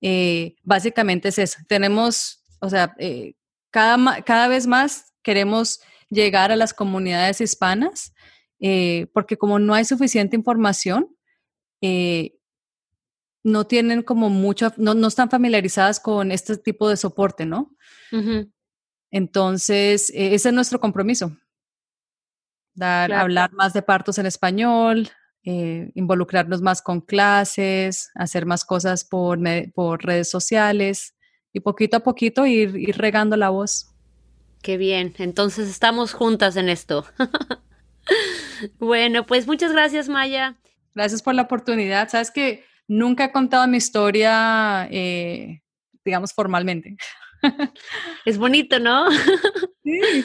[0.02, 1.58] eh, básicamente es eso.
[1.68, 3.34] Tenemos, o sea, eh,
[3.70, 5.80] cada, cada vez más queremos
[6.10, 8.12] llegar a las comunidades hispanas,
[8.60, 11.16] eh, porque como no hay suficiente información,
[13.44, 17.74] no tienen como mucho, no, no, están familiarizadas con este tipo de soporte, ¿no?
[19.10, 21.36] Entonces, ese es nuestro compromiso.
[22.74, 25.10] Dar, hablar más de partos en español,
[25.44, 29.38] eh, involucrarnos más con clases, hacer más cosas por,
[29.74, 31.14] por redes sociales
[31.52, 33.88] y poquito a poquito ir, ir regando la voz.
[34.62, 37.04] Qué bien, entonces estamos juntas en esto.
[38.78, 40.56] bueno, pues muchas gracias Maya.
[40.94, 42.08] Gracias por la oportunidad.
[42.08, 45.62] Sabes que nunca he contado mi historia, eh,
[46.04, 46.96] digamos, formalmente.
[48.24, 49.10] es bonito, ¿no?
[49.82, 50.24] sí.